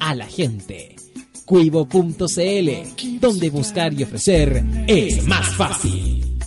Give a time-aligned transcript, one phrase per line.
[0.00, 0.96] A la gente.
[1.44, 6.38] Cuivo.cl, donde buscar y ofrecer es más fácil.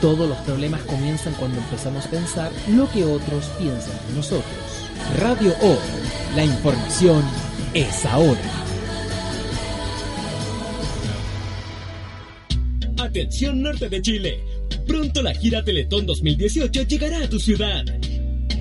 [0.00, 4.44] Todos los problemas comienzan cuando empezamos a pensar lo que otros piensan de nosotros.
[5.18, 5.78] Radio Hoy,
[6.36, 7.24] la información
[7.74, 8.64] es ahora.
[12.98, 14.44] Atención norte de Chile.
[14.86, 17.84] Pronto la gira Teletón 2018 llegará a tu ciudad.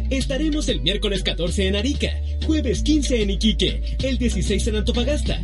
[0.10, 2.10] Estaremos el miércoles 14 en Arica,
[2.46, 5.42] jueves 15 en Iquique, el 16 en Antofagasta.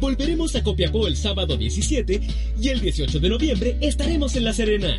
[0.00, 2.20] Volveremos a Copiapó el sábado 17
[2.60, 4.98] y el 18 de noviembre estaremos en La Serena.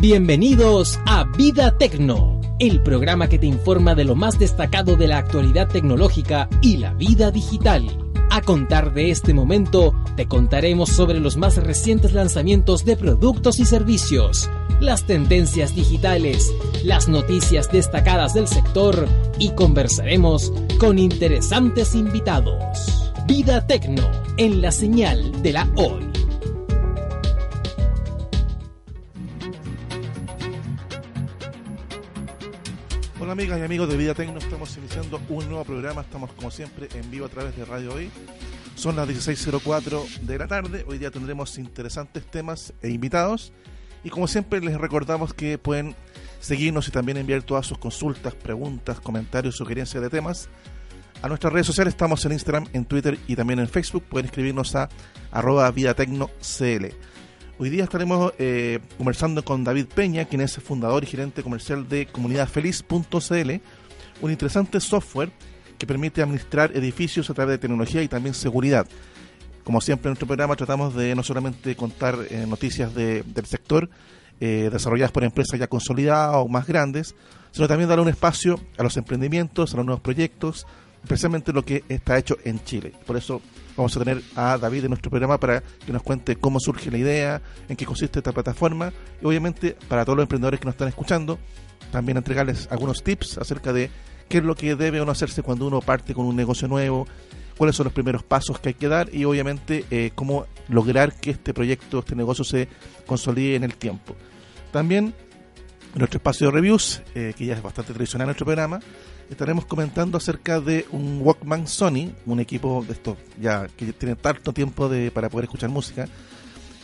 [0.00, 5.18] Bienvenidos a Vida Tecno, el programa que te informa de lo más destacado de la
[5.18, 7.86] actualidad tecnológica y la vida digital.
[8.30, 13.64] A contar de este momento, te contaremos sobre los más recientes lanzamientos de productos y
[13.64, 14.50] servicios,
[14.80, 16.52] las tendencias digitales,
[16.82, 19.06] las noticias destacadas del sector
[19.38, 23.07] y conversaremos con interesantes invitados.
[23.28, 26.10] Vida Tecno en la señal de la hoy.
[33.20, 36.88] Hola amigas y amigos de Vida Tecno, estamos iniciando un nuevo programa, estamos como siempre
[36.94, 38.10] en vivo a través de Radio Hoy.
[38.76, 43.52] Son las 16.04 de la tarde, hoy día tendremos interesantes temas e invitados
[44.04, 45.94] y como siempre les recordamos que pueden
[46.40, 50.48] seguirnos y también enviar todas sus consultas, preguntas, comentarios, sugerencias de temas
[51.22, 51.94] a nuestras redes sociales.
[51.94, 54.04] Estamos en Instagram, en Twitter y también en Facebook.
[54.04, 54.88] Pueden escribirnos a
[55.30, 56.94] arroba vidatecnocl.
[57.58, 62.06] Hoy día estaremos eh, conversando con David Peña, quien es fundador y gerente comercial de
[62.06, 63.50] comunidadfeliz.cl,
[64.20, 65.32] un interesante software
[65.76, 68.86] que permite administrar edificios a través de tecnología y también seguridad.
[69.64, 73.90] Como siempre en nuestro programa tratamos de no solamente contar eh, noticias de, del sector
[74.40, 77.16] eh, desarrolladas por empresas ya consolidadas o más grandes,
[77.50, 80.64] sino también dar un espacio a los emprendimientos, a los nuevos proyectos,
[81.02, 82.92] especialmente lo que está hecho en Chile.
[83.06, 83.40] Por eso
[83.76, 86.98] vamos a tener a David en nuestro programa para que nos cuente cómo surge la
[86.98, 88.92] idea, en qué consiste esta plataforma
[89.22, 91.38] y obviamente para todos los emprendedores que nos están escuchando,
[91.92, 93.90] también entregarles algunos tips acerca de
[94.28, 97.06] qué es lo que debe o no hacerse cuando uno parte con un negocio nuevo,
[97.56, 101.30] cuáles son los primeros pasos que hay que dar y obviamente eh, cómo lograr que
[101.30, 102.68] este proyecto, este negocio se
[103.06, 104.14] consolide en el tiempo.
[104.70, 105.14] También
[105.94, 108.80] nuestro espacio de reviews, eh, que ya es bastante tradicional en nuestro programa,
[109.30, 114.52] estaremos comentando acerca de un Walkman Sony, un equipo de estos ya que tiene tanto
[114.52, 116.08] tiempo de, para poder escuchar música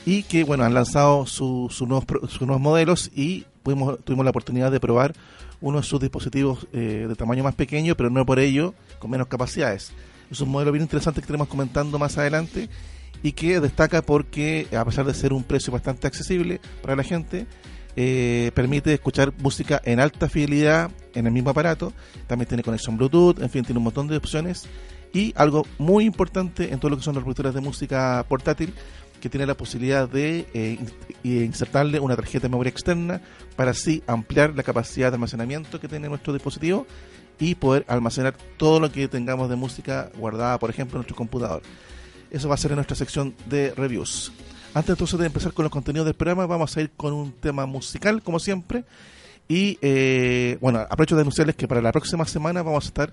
[0.07, 4.71] y que bueno han lanzado sus nuevos, sus nuevos modelos y pudimos, tuvimos la oportunidad
[4.71, 5.15] de probar
[5.61, 9.29] uno de sus dispositivos eh, de tamaño más pequeño, pero no por ello con menos
[9.29, 9.93] capacidades.
[10.31, 12.69] Es un modelo bien interesante que estaremos comentando más adelante
[13.23, 17.47] y que destaca porque a pesar de ser un precio bastante accesible para la gente,
[17.97, 21.93] eh, permite escuchar música en alta fidelidad en el mismo aparato,
[22.27, 24.69] también tiene conexión Bluetooth, en fin, tiene un montón de opciones
[25.13, 28.75] y algo muy importante en todo lo que son los reproductores de música portátil,
[29.21, 30.79] que tiene la posibilidad de eh,
[31.23, 33.23] insertarle una tarjeta de memoria externa
[33.57, 36.87] para así ampliar la capacidad de almacenamiento que tiene nuestro dispositivo
[37.39, 41.63] y poder almacenar todo lo que tengamos de música guardada, por ejemplo, en nuestro computador.
[42.31, 44.33] Eso va a ser en nuestra sección de reviews.
[44.75, 47.65] Antes entonces de empezar con los contenidos del programa, vamos a ir con un tema
[47.65, 48.85] musical, como siempre.
[49.47, 53.13] Y eh, bueno, aprovecho de anunciarles que para la próxima semana vamos a estar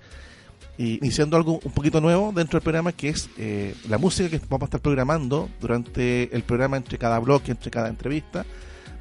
[0.78, 4.40] y iniciando algo un poquito nuevo dentro del programa que es eh, la música que
[4.50, 8.46] vamos a estar programando durante el programa entre cada bloque, entre cada entrevista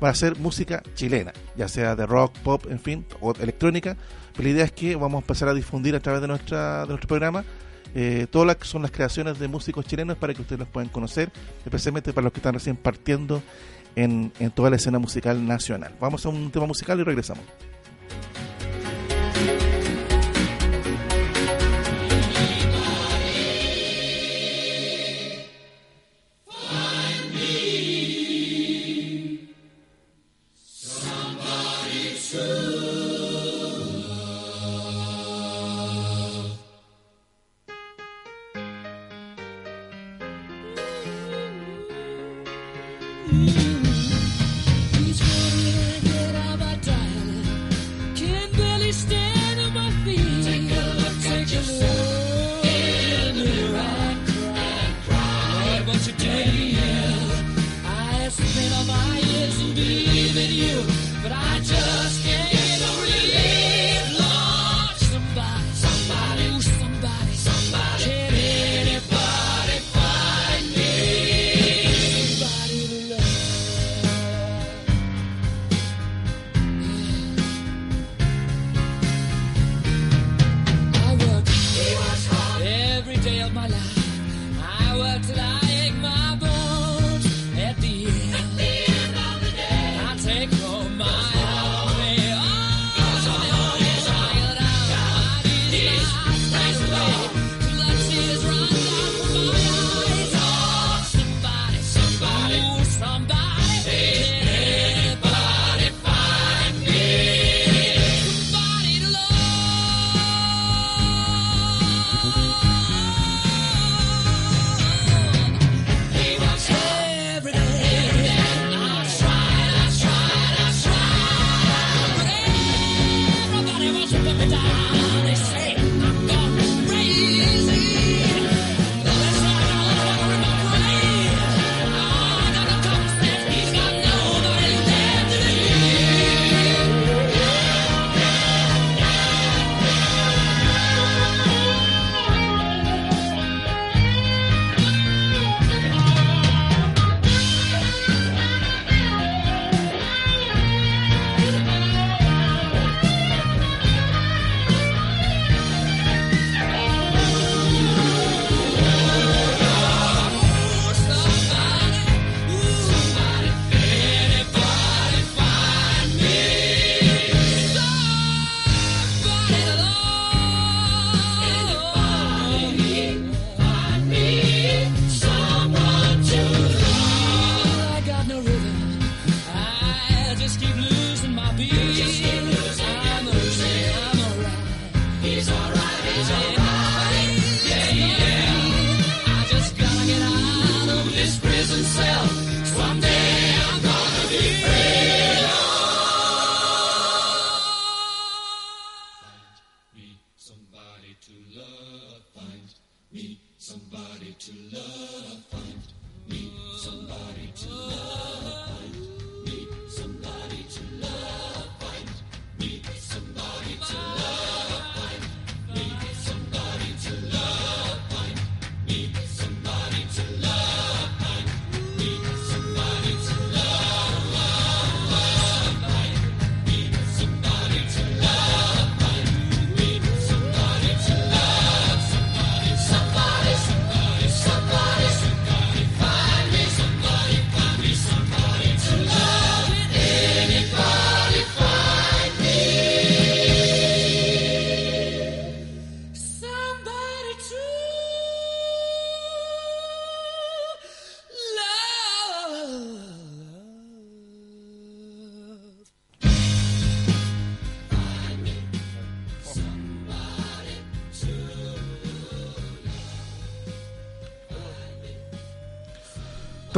[0.02, 3.96] va a ser música chilena, ya sea de rock, pop, en fin, o electrónica.
[4.32, 6.88] Pero la idea es que vamos a empezar a difundir a través de, nuestra, de
[6.88, 7.44] nuestro programa
[7.94, 11.30] eh, todas las son las creaciones de músicos chilenos para que ustedes los puedan conocer,
[11.64, 13.42] especialmente para los que están recién partiendo
[13.96, 15.94] en, en toda la escena musical nacional.
[16.00, 17.44] Vamos a un tema musical y regresamos.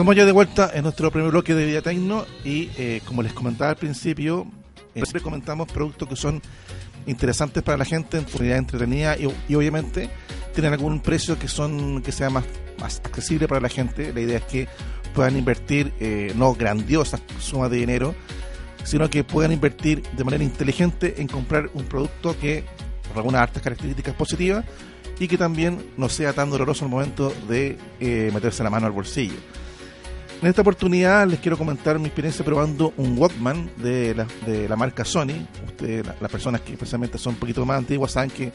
[0.03, 3.33] Estamos ya de vuelta en nuestro primer bloque de Vida Tecno y eh, como les
[3.33, 4.49] comentaba al principio,
[4.97, 6.43] eh, siempre comentamos productos que son
[7.07, 10.11] interesantes para la gente, en forma entretenida y, obviamente
[10.55, 12.43] tienen algún precio que son que sea más,
[12.81, 14.13] más accesible para la gente.
[14.13, 14.69] La idea es que
[15.15, 18.17] puedan invertir eh, no grandiosas sumas de dinero,
[18.83, 22.65] sino que puedan invertir de manera inteligente en comprar un producto que
[23.15, 24.65] algunas hartas características positivas
[25.21, 27.79] y que también no sea tan doloroso el momento de
[28.35, 29.37] meterse la mano al bolsillo.
[30.43, 34.75] En esta oportunidad les quiero comentar mi experiencia probando un Walkman de la, de la
[34.75, 35.47] marca Sony.
[35.67, 38.51] Ustedes, la- las personas que especialmente son un poquito más antiguas saben que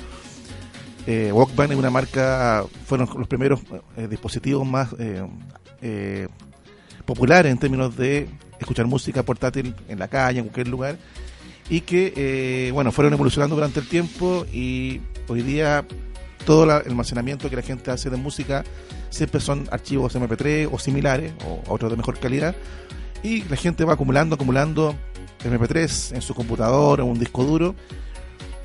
[1.06, 3.62] eh, Walkman es una marca, fueron los primeros
[3.96, 6.27] eh, dispositivos más eh,
[7.06, 8.27] populares en términos de
[8.60, 10.98] escuchar música portátil en la calle, en cualquier lugar,
[11.70, 15.86] y que, bueno, fueron evolucionando durante el tiempo y hoy día
[16.46, 18.65] todo el almacenamiento que la gente hace de música
[19.10, 22.56] siempre son archivos MP3 o similares, o otros de mejor calidad,
[23.24, 24.96] y la gente va acumulando, acumulando
[25.44, 27.76] MP3 en su computador o un disco duro,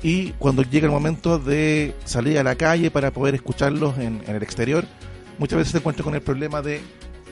[0.01, 4.35] y cuando llega el momento de salir a la calle para poder escucharlos en, en
[4.35, 4.85] el exterior,
[5.39, 6.81] muchas veces se encuentra con el problema de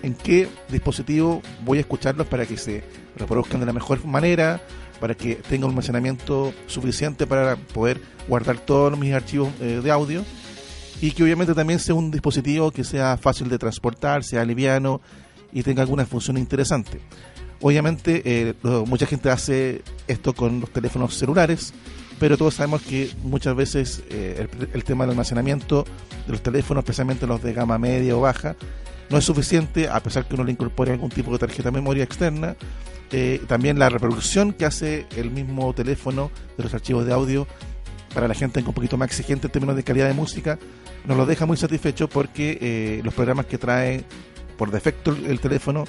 [0.04, 2.84] en qué dispositivo voy a escucharlos para que se
[3.18, 4.62] reproduzcan de la mejor manera,
[5.00, 10.24] para que tenga un almacenamiento suficiente para poder guardar todos mis archivos eh, de audio
[11.02, 15.02] y que obviamente también sea un dispositivo que sea fácil de transportar, sea liviano
[15.52, 17.02] y tenga alguna función interesante.
[17.60, 18.54] Obviamente eh,
[18.86, 21.74] mucha gente hace esto con los teléfonos celulares,
[22.20, 25.86] pero todos sabemos que muchas veces eh, el, el tema del almacenamiento
[26.28, 28.56] de los teléfonos, especialmente los de gama media o baja,
[29.10, 32.04] no es suficiente, a pesar que uno le incorpore algún tipo de tarjeta de memoria
[32.04, 32.56] externa.
[33.12, 37.46] Eh, también la reproducción que hace el mismo teléfono de los archivos de audio
[38.14, 40.60] para la gente un poquito más exigente en términos de calidad de música,
[41.06, 44.04] nos lo deja muy satisfecho porque eh, los programas que trae
[44.58, 45.86] por defecto el, el teléfono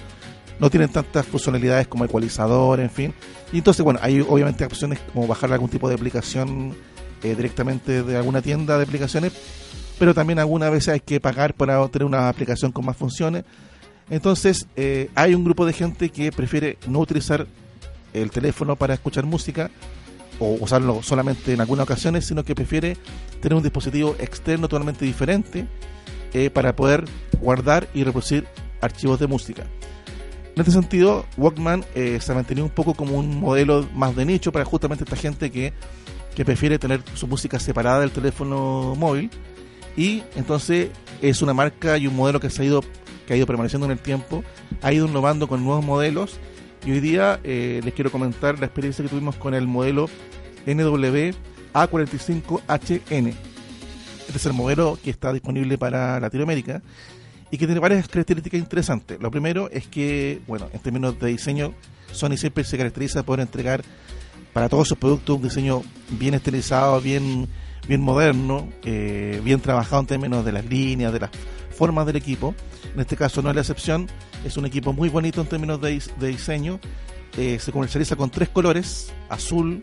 [0.58, 3.14] no tienen tantas funcionalidades como ecualizador, en fin.
[3.52, 6.74] Y entonces, bueno, hay obviamente opciones como bajar algún tipo de aplicación
[7.22, 9.32] eh, directamente de alguna tienda de aplicaciones,
[9.98, 13.44] pero también algunas veces hay que pagar para tener una aplicación con más funciones.
[14.10, 17.46] Entonces, eh, hay un grupo de gente que prefiere no utilizar
[18.12, 19.70] el teléfono para escuchar música
[20.42, 22.96] o usarlo solamente en algunas ocasiones, sino que prefiere
[23.40, 25.66] tener un dispositivo externo totalmente diferente
[26.34, 27.04] eh, para poder
[27.40, 28.46] guardar y reproducir
[28.80, 29.64] archivos de música.
[30.54, 34.26] En este sentido, Walkman eh, se ha mantenido un poco como un modelo más de
[34.26, 35.72] nicho para justamente esta gente que,
[36.34, 39.30] que prefiere tener su música separada del teléfono móvil
[39.96, 40.90] y entonces
[41.22, 42.82] es una marca y un modelo que se ha ido
[43.26, 44.42] que ha ido permaneciendo en el tiempo,
[44.82, 46.40] ha ido innovando con nuevos modelos
[46.84, 50.08] y hoy día eh, les quiero comentar la experiencia que tuvimos con el modelo
[50.66, 53.34] NW-A45HN.
[54.26, 56.82] Este es el modelo que está disponible para Latinoamérica
[57.50, 59.20] y que tiene varias características interesantes.
[59.20, 61.74] Lo primero es que, bueno, en términos de diseño,
[62.10, 63.84] Sony siempre se caracteriza por entregar
[64.52, 67.48] para todos sus productos un diseño bien estilizado, bien,
[67.86, 71.30] bien moderno, eh, bien trabajado en términos de las líneas, de las
[71.82, 72.54] formas del equipo.
[72.94, 74.06] En este caso no es la excepción,
[74.44, 76.78] es un equipo muy bonito en términos de, de diseño.
[77.36, 79.80] Eh, se comercializa con tres colores, azul,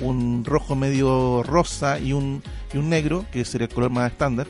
[0.00, 4.46] un rojo medio rosa y un, y un negro, que sería el color más estándar.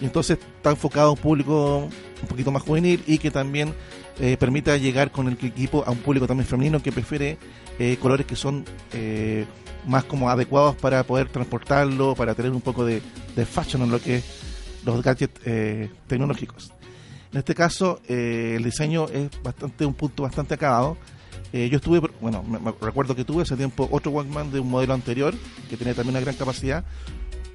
[0.00, 1.90] Y entonces está enfocado a un público
[2.22, 3.74] un poquito más juvenil y que también
[4.18, 7.36] eh, permita llegar con el equipo a un público también femenino que prefiere
[7.78, 9.44] eh, colores que son eh,
[9.86, 13.02] más como adecuados para poder transportarlo, para tener un poco de,
[13.36, 14.49] de fashion en lo que es
[14.84, 16.72] los gadgets eh, tecnológicos.
[17.32, 20.96] En este caso, eh, el diseño es bastante un punto bastante acabado.
[21.52, 24.70] Eh, yo estuve, bueno, me, me recuerdo que tuve hace tiempo otro Walkman de un
[24.70, 25.34] modelo anterior
[25.68, 26.84] que tenía también una gran capacidad,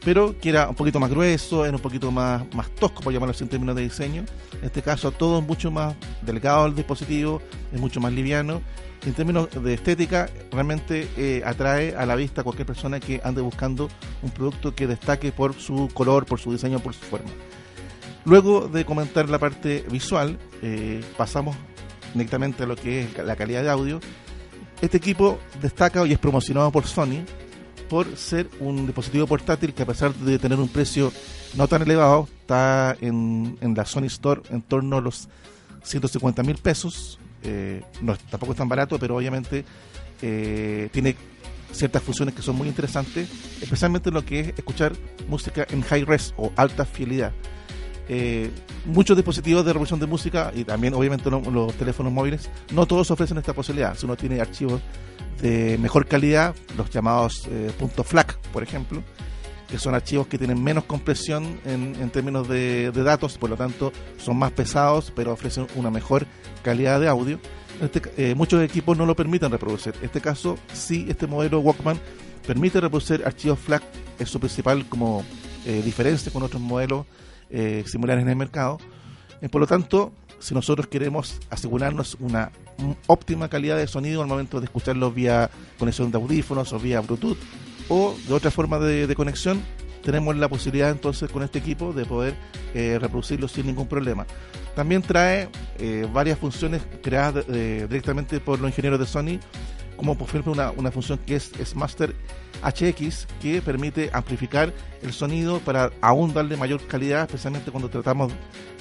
[0.04, 3.32] pero que era un poquito más grueso, era un poquito más, más tosco, por llamarlo
[3.32, 4.24] así en términos de diseño.
[4.60, 7.42] En este caso, todo es mucho más delgado el dispositivo,
[7.74, 8.62] es mucho más liviano.
[9.06, 13.40] En términos de estética, realmente eh, atrae a la vista a cualquier persona que ande
[13.40, 13.88] buscando
[14.24, 17.30] un producto que destaque por su color, por su diseño, por su forma.
[18.26, 21.56] Luego de comentar la parte visual, eh, pasamos
[22.16, 24.00] directamente a lo que es la calidad de audio.
[24.82, 27.24] Este equipo destaca y es promocionado por Sony
[27.88, 31.14] por ser un dispositivo portátil que a pesar de tener un precio
[31.56, 35.30] no tan elevado, está en, en la Sony Store en torno a los
[35.84, 37.20] 150 mil pesos.
[37.46, 39.64] Eh, no, tampoco es tan barato, pero obviamente
[40.22, 41.16] eh, tiene
[41.72, 43.30] ciertas funciones que son muy interesantes,
[43.62, 44.94] especialmente lo que es escuchar
[45.28, 47.32] música en high res o alta fidelidad.
[48.08, 48.50] Eh,
[48.86, 53.10] muchos dispositivos de reproducción de música y también obviamente lo- los teléfonos móviles, no todos
[53.12, 53.96] ofrecen esta posibilidad.
[53.98, 54.80] Si uno tiene archivos
[55.42, 59.04] de mejor calidad, los llamados eh, punto .FLAC, por ejemplo,
[59.68, 63.58] que son archivos que tienen menos compresión en, en términos de, de datos, por lo
[63.58, 66.26] tanto son más pesados, pero ofrecen una mejor
[66.64, 67.40] calidad de audio.
[67.82, 69.94] Este eh, muchos equipos no lo permiten reproducir.
[70.00, 72.00] En este caso, sí, este modelo Walkman
[72.46, 73.84] permite reproducir archivos FLAC,
[74.20, 75.24] es su principal como
[75.66, 77.06] eh, diferencia con otros modelos
[77.50, 78.78] eh, similares en el mercado.
[79.42, 84.28] Eh, por lo tanto, si nosotros queremos asegurarnos una mm, óptima calidad de sonido al
[84.28, 87.38] momento de escucharlo vía conexión de audífonos o vía Bluetooth
[87.90, 89.62] o de otra forma de, conexión,
[90.04, 92.36] tenemos la posibilidad entonces con este equipo de poder
[92.74, 94.26] eh, reproducirlo sin ningún problema.
[94.76, 95.50] También trae
[95.80, 99.40] eh, varias funciones creadas directamente por los ingenieros de Sony,
[99.98, 102.14] como por ejemplo una, una función que es, es Master
[102.64, 108.34] HX, que permite amplificar el sonido para aún darle mayor calidad, especialmente cuando tratamos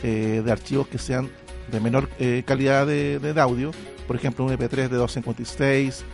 [0.03, 1.31] eh, de archivos que sean
[1.71, 3.71] de menor eh, calidad de, de audio,
[4.07, 6.05] por ejemplo un MP3 de 256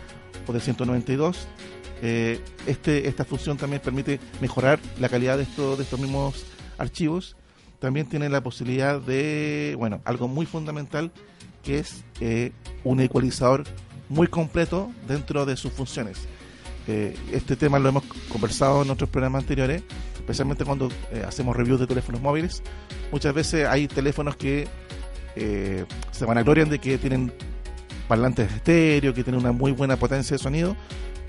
[0.46, 1.48] o de 192.
[2.02, 6.46] Eh, este, esta función también permite mejorar la calidad de, estos de estos mismos
[6.78, 7.36] archivos.
[7.78, 11.10] También tiene la posibilidad de, bueno, algo muy fundamental,
[11.62, 12.52] que es eh,
[12.84, 13.64] un ecualizador
[14.08, 16.18] muy completo dentro de sus funciones.
[16.88, 19.82] Eh, este tema lo hemos conversado en otros programas anteriores,
[20.14, 20.90] especialmente cuando
[21.26, 22.62] hacemos reviews de teléfonos móviles.
[23.12, 24.68] Muchas veces hay teléfonos que
[26.10, 27.32] se vanaglorian de que tienen
[28.08, 30.76] parlantes estéreo, que tienen una muy buena potencia de sonido,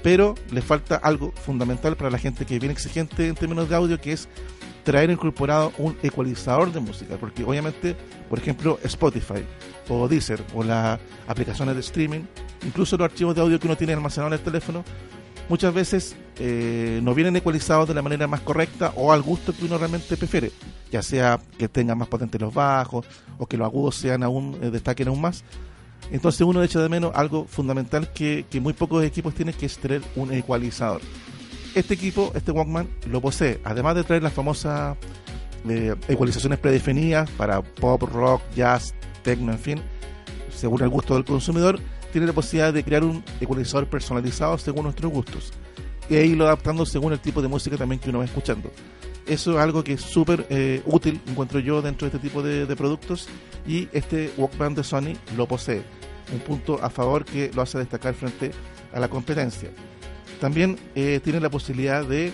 [0.03, 3.99] pero les falta algo fundamental para la gente que bien exigente en términos de audio,
[3.99, 4.27] que es
[4.83, 7.95] traer incorporado un ecualizador de música, porque obviamente,
[8.29, 9.45] por ejemplo, Spotify
[9.89, 12.21] o Deezer o las aplicaciones de streaming,
[12.65, 14.83] incluso los archivos de audio que uno tiene almacenado en el teléfono,
[15.49, 19.65] muchas veces eh, no vienen ecualizados de la manera más correcta o al gusto que
[19.65, 20.51] uno realmente prefiere,
[20.91, 23.05] ya sea que tengan más potentes los bajos
[23.37, 25.43] o que los agudos sean aún eh, destaquen aún más.
[26.09, 29.77] Entonces uno echa de menos algo fundamental que, que muy pocos equipos tienen, que es
[29.77, 31.01] tener un ecualizador.
[31.75, 34.97] Este equipo, este Walkman, lo posee, además de traer las famosas
[35.69, 38.93] eh, ecualizaciones predefinidas para pop, rock, jazz,
[39.23, 39.81] techno, en fin,
[40.53, 41.79] según el gusto del consumidor,
[42.11, 45.53] tiene la posibilidad de crear un ecualizador personalizado según nuestros gustos
[46.09, 48.69] y irlo adaptando según el tipo de música también que uno va escuchando.
[49.31, 52.65] Eso es algo que es súper eh, útil, encuentro yo, dentro de este tipo de,
[52.65, 53.29] de productos
[53.65, 55.83] y este Walkman de Sony lo posee.
[56.33, 58.51] Un punto a favor que lo hace destacar frente
[58.91, 59.69] a la competencia.
[60.41, 62.33] También eh, tiene la posibilidad de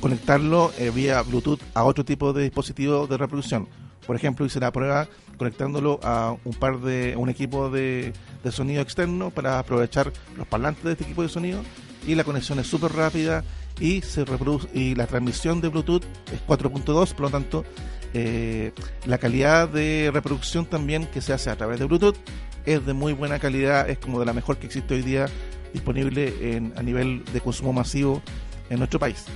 [0.00, 3.66] conectarlo eh, vía Bluetooth a otro tipo de dispositivo de reproducción.
[4.06, 8.82] Por ejemplo, hice la prueba conectándolo a un par de un equipo de, de sonido
[8.82, 11.62] externo para aprovechar los parlantes de este equipo de sonido
[12.06, 13.42] y la conexión es súper rápida
[13.80, 17.64] y se reproduce y la transmisión de Bluetooth es 4.2, por lo tanto
[18.12, 18.72] eh,
[19.06, 22.16] la calidad de reproducción también que se hace a través de Bluetooth
[22.64, 25.26] es de muy buena calidad, es como de la mejor que existe hoy día
[25.72, 28.22] disponible en, a nivel de consumo masivo
[28.70, 29.26] en nuestro país.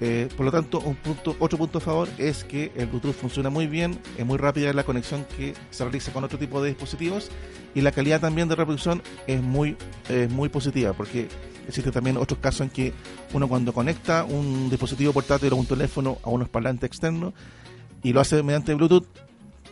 [0.00, 3.50] Eh, por lo tanto, un punto, otro punto a favor es que el Bluetooth funciona
[3.50, 7.30] muy bien, es muy rápida la conexión que se realiza con otro tipo de dispositivos
[7.74, 9.76] y la calidad también de reproducción es muy,
[10.08, 11.28] es muy positiva porque
[11.66, 12.92] existen también otros casos en que
[13.32, 17.32] uno cuando conecta un dispositivo portátil o un teléfono a unos parlantes externos
[18.02, 19.06] y lo hace mediante Bluetooth,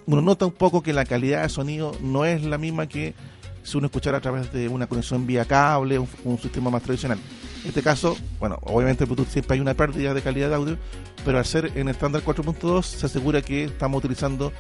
[0.07, 3.15] uno nota un poco que la calidad de sonido no es la misma que
[3.63, 7.19] si uno escuchara a través de una conexión vía cable, un, un sistema más tradicional.
[7.63, 10.79] En este caso, bueno, obviamente Bluetooth siempre hay una pérdida de calidad de audio,
[11.25, 14.53] pero al ser en estándar 4.2 se asegura que estamos utilizando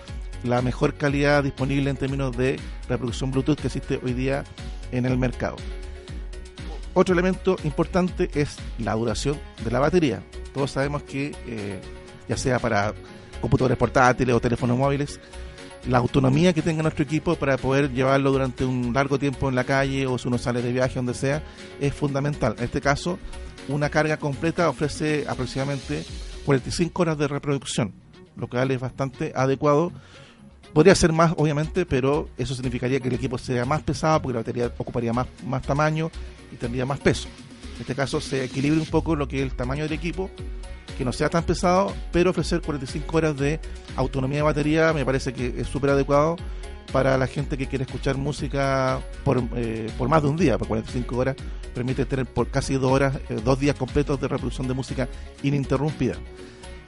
[0.44, 4.44] la mejor calidad disponible en términos de reproducción Bluetooth que existe hoy día
[4.92, 5.56] en el mercado.
[7.00, 10.22] Otro elemento importante es la duración de la batería.
[10.52, 11.80] Todos sabemos que eh,
[12.28, 12.92] ya sea para
[13.40, 15.18] computadores portátiles o teléfonos móviles,
[15.88, 19.64] la autonomía que tenga nuestro equipo para poder llevarlo durante un largo tiempo en la
[19.64, 21.42] calle o si uno sale de viaje, donde sea,
[21.80, 22.54] es fundamental.
[22.58, 23.18] En este caso,
[23.68, 26.04] una carga completa ofrece aproximadamente
[26.44, 27.94] 45 horas de reproducción,
[28.36, 29.90] lo cual es bastante adecuado.
[30.72, 34.40] Podría ser más, obviamente, pero eso significaría que el equipo sea más pesado porque la
[34.40, 36.10] batería ocuparía más, más tamaño
[36.52, 37.28] y tendría más peso.
[37.74, 40.30] En este caso se equilibra un poco lo que es el tamaño del equipo,
[40.96, 43.58] que no sea tan pesado, pero ofrecer 45 horas de
[43.96, 46.36] autonomía de batería me parece que es súper adecuado
[46.92, 50.68] para la gente que quiere escuchar música por, eh, por más de un día, por
[50.68, 51.36] 45 horas
[51.70, 55.08] permite tener por casi dos horas, eh, dos días completos de reproducción de música
[55.42, 56.14] ininterrumpida.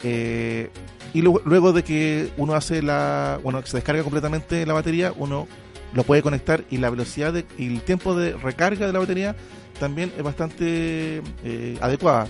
[0.03, 0.71] Eh,
[1.15, 5.47] y luego, de que uno hace la, bueno, se descarga completamente la batería, uno
[5.93, 9.37] lo puede conectar y la velocidad de, y el tiempo de recarga de la batería
[9.79, 12.29] también es bastante eh, adecuada.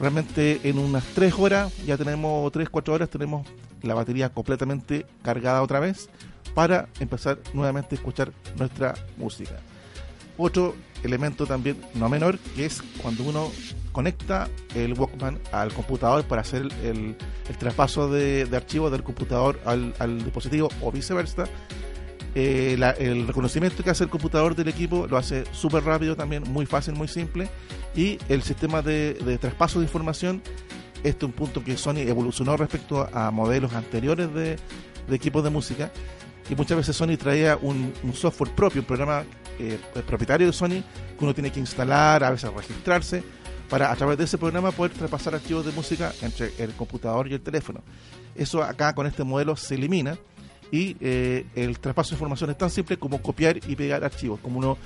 [0.00, 3.46] Realmente en unas 3 horas, ya tenemos 3, 4 horas, tenemos
[3.82, 6.08] la batería completamente cargada otra vez
[6.54, 9.56] para empezar nuevamente a escuchar nuestra música.
[10.38, 13.50] Otro elemento también no menor, que es cuando uno
[13.96, 17.16] conecta el Walkman al computador para hacer el, el,
[17.48, 21.44] el traspaso de, de, archivos del computador al, al dispositivo o viceversa.
[22.34, 26.42] Eh, la, el reconocimiento que hace el computador del equipo lo hace súper rápido también,
[26.42, 27.48] muy fácil, muy simple.
[27.94, 30.42] Y el sistema de, de traspaso de información,
[31.02, 34.58] este es un punto que Sony evolucionó respecto a, modelos anteriores de,
[35.08, 35.90] de equipos de música.
[36.50, 39.24] Y muchas veces Sony traía un, un software propio, un programa
[39.58, 40.84] eh, propietario de Sony
[41.18, 43.24] que uno tiene que instalar, a veces registrarse.
[43.68, 47.34] Para a través de ese programa poder traspasar archivos de música entre el computador y
[47.34, 47.80] el teléfono.
[48.34, 50.18] Eso acá con este modelo se elimina
[50.70, 54.58] y eh, el traspaso de información es tan simple como copiar y pegar archivos, como
[54.58, 54.78] uno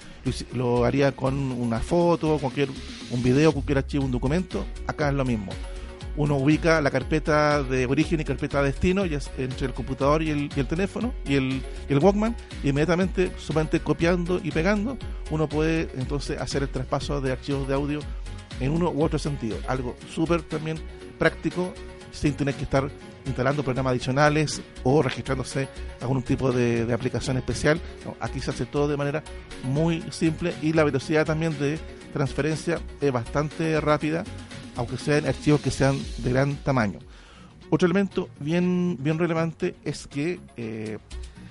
[0.55, 2.69] lo, haría con una foto, cualquier
[3.11, 5.53] un video, cualquier archivo, un documento, acá es lo mismo.
[6.17, 10.23] Uno ubica la carpeta de origen y carpeta de destino y es entre el computador
[10.23, 14.51] y el, y el teléfono y el, y el Walkman y inmediatamente, solamente copiando y
[14.51, 14.99] pegando,
[15.31, 18.01] uno puede entonces hacer el traspaso de archivos de audio
[18.61, 19.57] en uno u otro sentido.
[19.67, 20.79] Algo súper también
[21.19, 21.73] práctico
[22.13, 22.91] sin tener que estar
[23.27, 25.69] instalando programas adicionales o registrándose
[26.01, 27.81] algún tipo de, de aplicación especial.
[28.21, 29.23] Aquí se hace todo de manera
[29.63, 31.79] muy simple y la velocidad también de
[32.13, 34.25] transferencia es bastante rápida,
[34.77, 36.99] aunque sean archivos que sean de gran tamaño.
[37.71, 40.99] Otro elemento bien, bien relevante es que eh,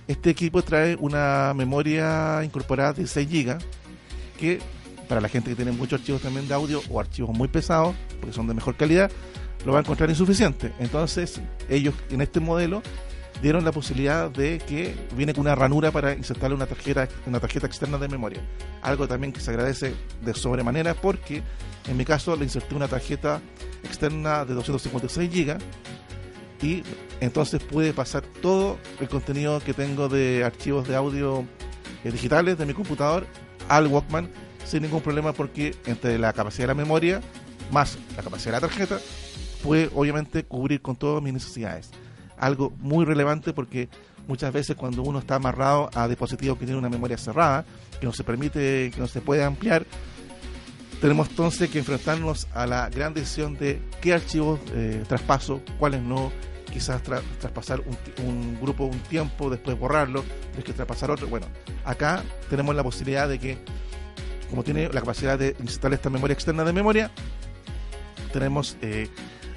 [0.07, 3.57] este equipo trae una memoria incorporada de 6 GB
[4.37, 4.59] que
[5.09, 8.31] para la gente que tiene muchos archivos también de audio o archivos muy pesados, porque
[8.31, 9.11] son de mejor calidad,
[9.65, 10.71] lo va a encontrar insuficiente.
[10.79, 12.83] Entonces, ellos en este modelo
[13.41, 17.65] dieron la posibilidad de que viene con una ranura para insertarle una tarjeta, una tarjeta
[17.65, 18.39] externa de memoria.
[18.83, 21.41] Algo también que se agradece de sobremanera porque
[21.87, 23.41] en mi caso le inserté una tarjeta
[23.83, 25.57] externa de 256 GB
[26.61, 26.83] y
[27.19, 31.45] entonces pude pasar todo el contenido que tengo de archivos de audio
[32.03, 33.25] eh, digitales de mi computador
[33.69, 34.29] al Walkman
[34.69, 37.21] sin ningún problema porque entre la capacidad de la memoria
[37.71, 38.99] más la capacidad de la tarjeta
[39.63, 41.89] puede obviamente cubrir con todas mis necesidades.
[42.37, 43.89] Algo muy relevante porque
[44.27, 47.65] muchas veces cuando uno está amarrado a dispositivos que tienen una memoria cerrada,
[47.99, 49.85] que no se permite, que no se puede ampliar,
[51.01, 56.31] tenemos entonces que enfrentarnos a la gran decisión de qué archivos eh, traspaso, cuáles no,
[56.71, 60.23] quizás tra- traspasar un, un grupo un tiempo, después borrarlo,
[60.55, 61.27] después traspasar otro.
[61.27, 61.47] Bueno,
[61.85, 63.57] acá tenemos la posibilidad de que,
[64.49, 67.11] como tiene la capacidad de instalar esta memoria externa de memoria,
[68.31, 69.07] tenemos eh,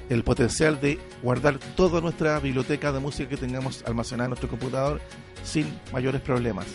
[0.09, 5.01] el potencial de guardar toda nuestra biblioteca de música que tengamos almacenada en nuestro computador
[5.43, 6.67] sin mayores problemas.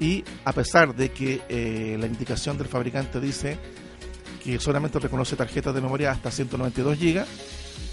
[0.00, 3.58] Y a pesar de que eh, la indicación del fabricante dice
[4.44, 7.24] que solamente reconoce tarjetas de memoria hasta 192 GB,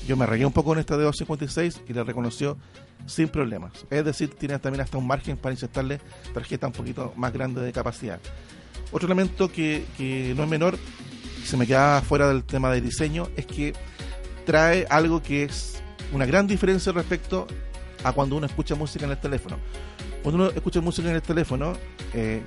[0.08, 2.58] yo me regué un poco en esta de 256 y la reconoció
[3.08, 3.86] sin problemas.
[3.89, 5.99] Es decir, tiene también hasta un margen para insertarle
[6.34, 8.19] tarjeta un poquito más grande de capacidad.
[8.91, 10.77] Otro elemento que, que no es menor,
[11.43, 13.73] se me queda fuera del tema de diseño, es que
[14.45, 15.81] trae algo que es
[16.13, 17.47] una gran diferencia respecto
[18.03, 19.57] a cuando uno escucha música en el teléfono.
[20.23, 21.73] Cuando uno escucha música en el teléfono,
[22.13, 22.41] eh,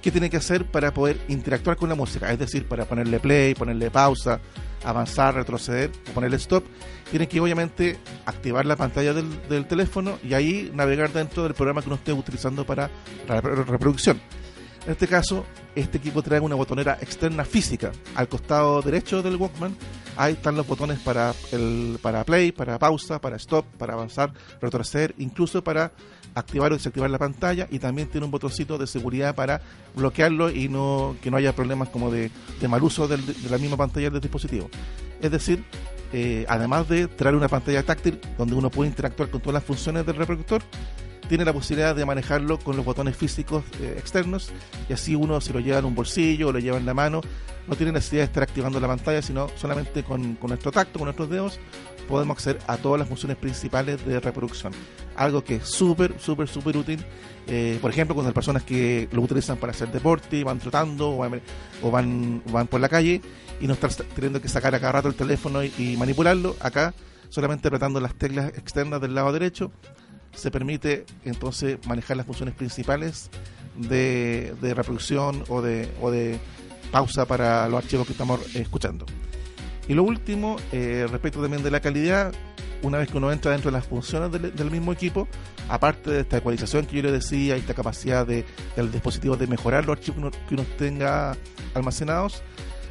[0.00, 2.32] ¿qué tiene que hacer para poder interactuar con la música?
[2.32, 4.40] Es decir, para ponerle play, ponerle pausa,
[4.84, 6.64] avanzar, retroceder ponerle stop,
[7.10, 11.82] tiene que obviamente activar la pantalla del, del teléfono y ahí navegar dentro del programa
[11.82, 12.90] que uno esté utilizando para
[13.28, 14.20] la repro- reproducción.
[14.84, 15.44] En este caso,
[15.76, 19.76] este equipo trae una botonera externa física al costado derecho del Walkman.
[20.16, 25.14] Ahí están los botones para el para play, para pausa, para stop, para avanzar, retroceder,
[25.18, 25.92] incluso para
[26.34, 29.60] activar o desactivar la pantalla y también tiene un botoncito de seguridad para
[29.94, 33.58] bloquearlo y no que no haya problemas como de, de mal uso del- de la
[33.58, 34.68] misma pantalla del dispositivo.
[35.20, 35.64] Es decir,
[36.12, 40.04] eh, además de traer una pantalla táctil donde uno puede interactuar con todas las funciones
[40.06, 40.62] del reproductor,
[41.28, 44.50] tiene la posibilidad de manejarlo con los botones físicos eh, externos
[44.88, 47.20] y así uno si lo lleva en un bolsillo o lo lleva en la mano.
[47.66, 51.30] No tiene necesidad de estar activando la pantalla sino solamente con nuestro tacto, con nuestros
[51.30, 51.60] dedos
[52.12, 54.74] podemos acceder a todas las funciones principales de reproducción
[55.16, 57.02] algo que es súper, súper, súper útil
[57.46, 61.90] eh, por ejemplo cuando hay personas que lo utilizan para hacer deporte van trotando o
[61.90, 63.22] van, van, por la calle
[63.62, 66.92] y no estar teniendo que sacar a cada rato el teléfono y, y manipularlo acá
[67.30, 69.72] solamente apretando las teclas externas del lado derecho
[70.34, 73.30] se permite entonces manejar las funciones principales
[73.74, 76.38] de, de reproducción o de, o de
[76.90, 79.06] pausa para los archivos que estamos eh, escuchando.
[79.88, 82.32] Y lo último, eh, respecto también de la calidad,
[82.82, 85.28] una vez que uno entra dentro de las funciones del, del mismo equipo,
[85.68, 88.44] aparte de esta ecualización que yo le decía esta capacidad de,
[88.76, 91.36] del dispositivo de mejorar los archivos que uno, que uno tenga
[91.74, 92.42] almacenados,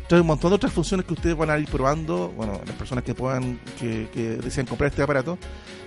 [0.07, 3.03] trae un montón de otras funciones que ustedes van a ir probando, bueno, las personas
[3.03, 5.37] que puedan, que, que deseen comprar este aparato,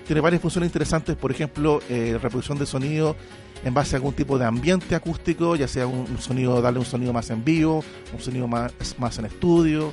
[0.07, 3.15] tiene varias funciones interesantes, por ejemplo, eh, reproducción de sonido
[3.63, 6.85] en base a algún tipo de ambiente acústico, ya sea un, un sonido, darle un
[6.85, 9.91] sonido más en vivo, un sonido más, más en estudio.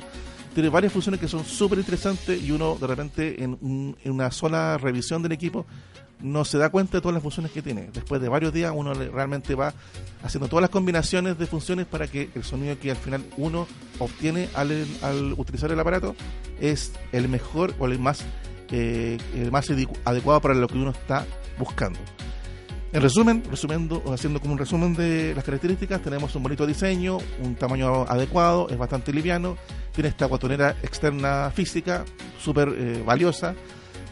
[0.53, 4.77] Tiene varias funciones que son súper interesantes y uno de repente en, en una sola
[4.77, 5.65] revisión del equipo
[6.21, 7.89] no se da cuenta de todas las funciones que tiene.
[7.91, 9.73] Después de varios días uno realmente va
[10.23, 13.67] haciendo todas las combinaciones de funciones para que el sonido que al final uno
[13.99, 16.15] obtiene al, al utilizar el aparato
[16.61, 18.23] es el mejor o el más,
[18.71, 21.25] eh, el más adecu- adecuado para lo que uno está
[21.57, 21.99] buscando.
[22.93, 27.55] En resumen, resumiendo, haciendo como un resumen de las características, tenemos un bonito diseño, un
[27.55, 29.57] tamaño adecuado, es bastante liviano,
[29.95, 32.05] tiene esta guatonera externa física
[32.39, 33.55] súper eh, valiosa.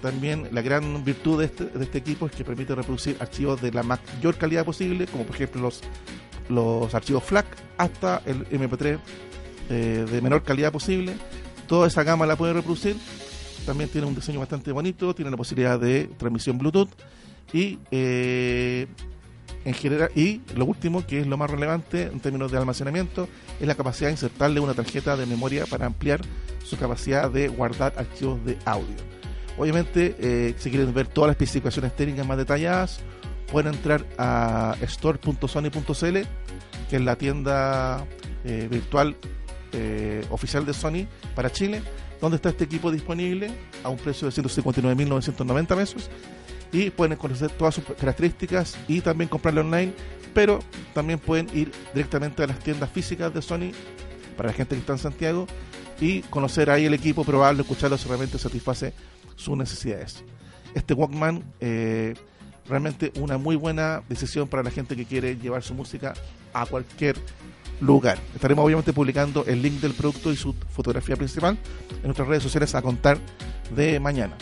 [0.02, 3.72] También la gran virtud de este, de este equipo es que permite reproducir archivos de
[3.72, 5.82] la mayor calidad posible, como por ejemplo los,
[6.50, 7.46] los archivos FLAC
[7.78, 8.98] hasta el MP3
[9.70, 11.14] eh, de menor calidad posible.
[11.68, 12.98] Toda esa gama la puede reproducir.
[13.64, 16.90] También tiene un diseño bastante bonito, tiene la posibilidad de transmisión Bluetooth
[17.54, 18.88] y eh,
[19.66, 23.28] en general y lo último que es lo más relevante en términos de almacenamiento
[23.60, 26.22] es la capacidad de insertarle una tarjeta de memoria para ampliar
[26.64, 28.96] su capacidad de guardar archivos de audio.
[29.58, 33.02] Obviamente eh, si quieren ver todas las especificaciones técnicas más detalladas
[33.52, 36.18] pueden entrar a store.sony.cl
[36.90, 38.06] que es la tienda
[38.44, 39.16] eh, virtual
[40.32, 41.82] oficial de Sony para Chile
[42.20, 43.52] donde está este equipo disponible
[43.84, 46.10] a un precio de 159.990 pesos
[46.72, 49.94] y pueden conocer todas sus características y también comprarlo online,
[50.34, 50.60] pero
[50.94, 53.72] también pueden ir directamente a las tiendas físicas de Sony
[54.38, 55.48] para la gente que está en Santiago
[56.00, 58.94] y conocer ahí el equipo, probarlo, escucharlo, si realmente satisface
[59.36, 60.24] sus necesidades.
[60.74, 62.16] Este Walkman, eh,
[62.68, 66.14] realmente una muy buena decisión para la gente que quiere llevar su música
[66.54, 67.18] a cualquier
[67.82, 68.18] lugar.
[68.34, 71.58] Estaremos obviamente publicando el link del producto y su fotografía principal
[71.96, 73.18] en nuestras redes sociales a contar
[73.76, 74.38] de mañana.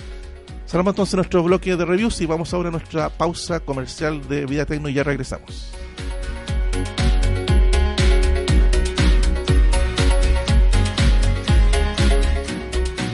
[0.69, 4.67] Cerramos entonces nuestro bloque de reviews y vamos ahora a nuestra pausa comercial de Vida
[4.67, 5.71] Tecno y ya regresamos.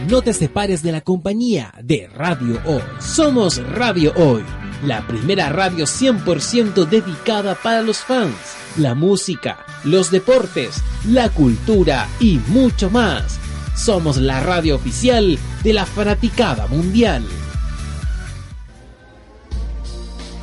[0.10, 2.82] No te separes de la compañía de Radio Hoy.
[3.00, 4.44] Somos Radio Hoy,
[4.84, 8.36] la primera radio 100% dedicada para los fans,
[8.76, 13.40] la música, los deportes, la cultura y mucho más.
[13.78, 17.24] Somos la radio oficial de la fanaticada mundial.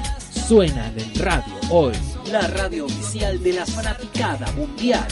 [0.47, 1.93] suenan en radio hoy,
[2.32, 5.08] la radio oficial de la fanaticada mundial.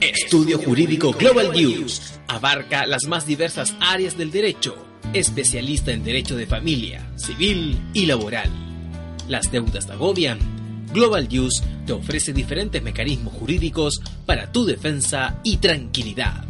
[0.00, 4.74] Estudio Jurídico Global News abarca las más diversas áreas del derecho,
[5.12, 8.50] especialista en derecho de familia, civil y laboral.
[9.28, 10.38] Las deudas te agobian.
[10.92, 16.49] Global News te ofrece diferentes mecanismos jurídicos para tu defensa y tranquilidad.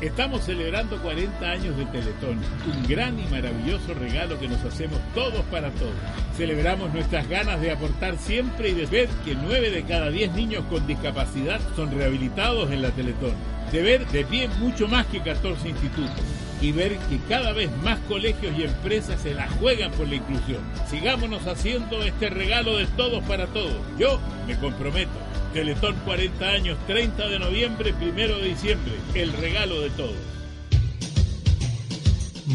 [0.00, 5.44] Estamos celebrando 40 años de Teletón, un gran y maravilloso regalo que nos hacemos todos
[5.50, 5.92] para todos.
[6.38, 10.64] Celebramos nuestras ganas de aportar siempre y de ver que 9 de cada 10 niños
[10.70, 13.34] con discapacidad son rehabilitados en la Teletón.
[13.72, 16.24] De ver de pie mucho más que 14 institutos
[16.62, 20.62] y ver que cada vez más colegios y empresas se la juegan por la inclusión.
[20.88, 23.76] Sigámonos haciendo este regalo de todos para todos.
[23.98, 25.39] Yo me comprometo.
[25.52, 28.92] Teletón 40 años, 30 de noviembre, 1 de diciembre.
[29.14, 30.14] El regalo de todos.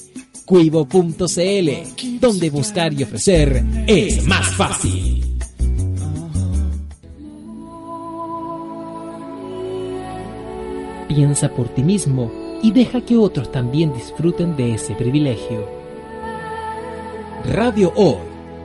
[0.45, 1.69] Cuivo.cl,
[2.19, 5.23] donde buscar y ofrecer es más fácil.
[11.07, 12.31] Piensa por ti mismo
[12.63, 15.67] y deja que otros también disfruten de ese privilegio.
[17.45, 18.17] Radio Hoy,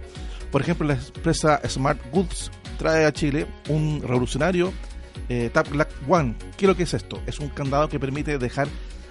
[0.51, 4.73] Por ejemplo, la empresa Smart Goods trae a Chile un revolucionario
[5.29, 6.33] eh, Tap Lock One.
[6.57, 7.21] ¿Qué es lo que es esto?
[7.27, 8.67] Es un candado que permite dejar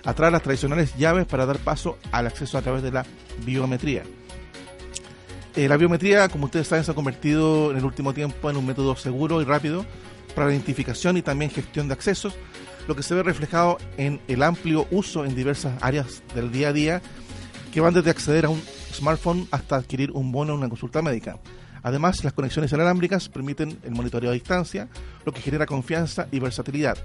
[0.06, 3.04] atrás las tradicionales llaves para dar paso al acceso a través de la
[3.44, 4.04] biometría.
[5.56, 8.66] Eh, la biometría, como ustedes saben, se ha convertido en el último tiempo en un
[8.66, 9.84] método seguro y rápido
[10.34, 12.34] para la identificación y también gestión de accesos,
[12.86, 16.72] lo que se ve reflejado en el amplio uso en diversas áreas del día a
[16.72, 17.02] día,
[17.72, 21.38] que van desde acceder a un smartphone hasta adquirir un bono en una consulta médica.
[21.82, 24.88] Además, las conexiones inalámbricas permiten el monitoreo a distancia,
[25.24, 26.98] lo que genera confianza y versatilidad.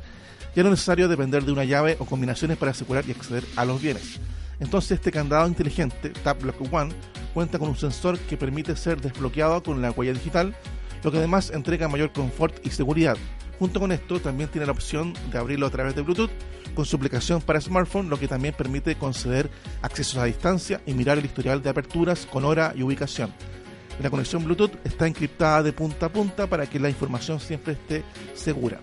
[0.56, 3.64] Ya no es necesario depender de una llave o combinaciones para asegurar y acceder a
[3.64, 4.20] los bienes.
[4.60, 6.94] Entonces, este candado inteligente, Tap Lock One,
[7.34, 10.56] cuenta con un sensor que permite ser desbloqueado con la huella digital,
[11.04, 13.18] lo que además entrega mayor confort y seguridad.
[13.60, 16.32] Junto con esto, también tiene la opción de abrirlo a través de Bluetooth
[16.76, 19.50] con su aplicación para smartphone, lo que también permite conceder
[19.82, 23.34] accesos a distancia y mirar el historial de aperturas con hora y ubicación.
[24.02, 28.04] La conexión Bluetooth está encriptada de punta a punta para que la información siempre esté
[28.34, 28.80] segura.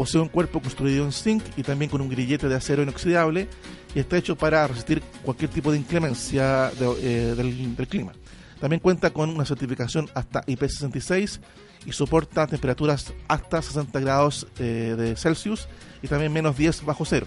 [0.00, 3.48] Posee un cuerpo construido en zinc y también con un grillete de acero inoxidable
[3.94, 8.12] y está hecho para resistir cualquier tipo de inclemencia de, eh, del, del clima.
[8.58, 11.40] También cuenta con una certificación hasta IP66
[11.84, 15.68] y soporta temperaturas hasta 60 grados eh, de Celsius
[16.00, 17.26] y también menos 10 bajo cero.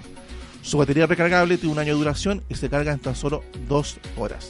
[0.64, 3.98] Su batería recargable tiene un año de duración y se carga en tan solo dos
[4.18, 4.50] horas.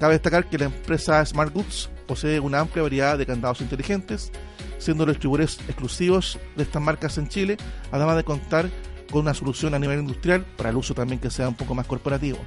[0.00, 4.32] Cabe destacar que la empresa Smart Goods posee una amplia variedad de candados inteligentes,
[4.78, 7.56] siendo los distribuidores exclusivos de estas marcas en Chile,
[7.90, 8.70] además de contar
[9.10, 11.86] con una solución a nivel industrial para el uso también que sea un poco más
[11.86, 12.38] corporativo.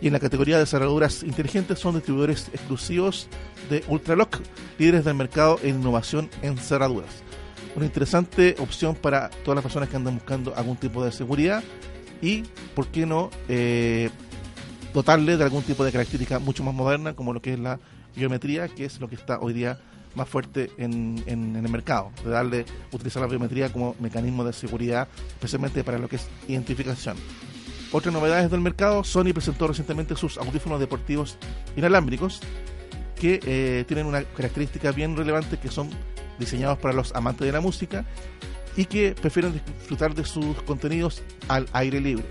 [0.00, 3.28] Y en la categoría de cerraduras inteligentes son distribuidores exclusivos
[3.70, 4.38] de Ultralock,
[4.78, 7.22] líderes del mercado en innovación en cerraduras.
[7.74, 11.62] Una interesante opción para todas las personas que andan buscando algún tipo de seguridad
[12.22, 12.42] y,
[12.74, 14.10] ¿por qué no?, eh,
[14.94, 17.78] dotarle de algún tipo de característica mucho más moderna como lo que es la
[18.14, 19.78] biometría, que es lo que está hoy día
[20.16, 25.06] más fuerte en, en- el mercado, de darle, utilizar la biometría como mecanismo de seguridad,
[25.28, 27.16] especialmente para lo que es identificación.
[27.92, 31.38] Otras novedades del mercado, Sony presentó recientemente sus audífonos deportivos
[31.76, 32.40] inalámbricos,
[33.14, 35.88] que eh, tienen una característica bien relevante que son
[36.38, 38.04] diseñados para los amantes de la música
[38.76, 42.26] y que prefieren disfrutar de sus contenidos al aire libre.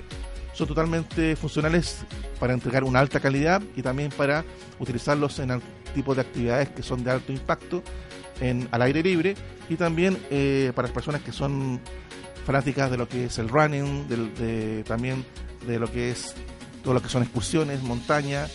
[0.56, 2.06] Son totalmente funcionales
[2.40, 4.44] para entregar una alta calidad y también para
[4.80, 5.62] utilizarlos en el
[5.94, 7.84] tipo de actividades que son de alto impacto
[8.40, 9.36] en, al aire libre
[9.70, 11.80] y también eh, para las personas que son
[12.46, 15.26] fanáticas de lo que es el running, del- de, también
[15.68, 16.34] de lo que es
[16.84, 18.48] todo lo que son excursiones, montaña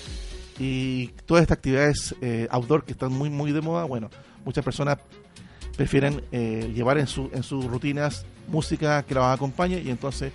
[0.59, 3.84] y todas estas actividades eh, outdoor que están muy muy de moda.
[3.84, 4.09] Bueno,
[4.44, 4.98] muchas personas
[5.76, 10.32] prefieren eh, llevar en, su, en sus rutinas música que los acompañe y entonces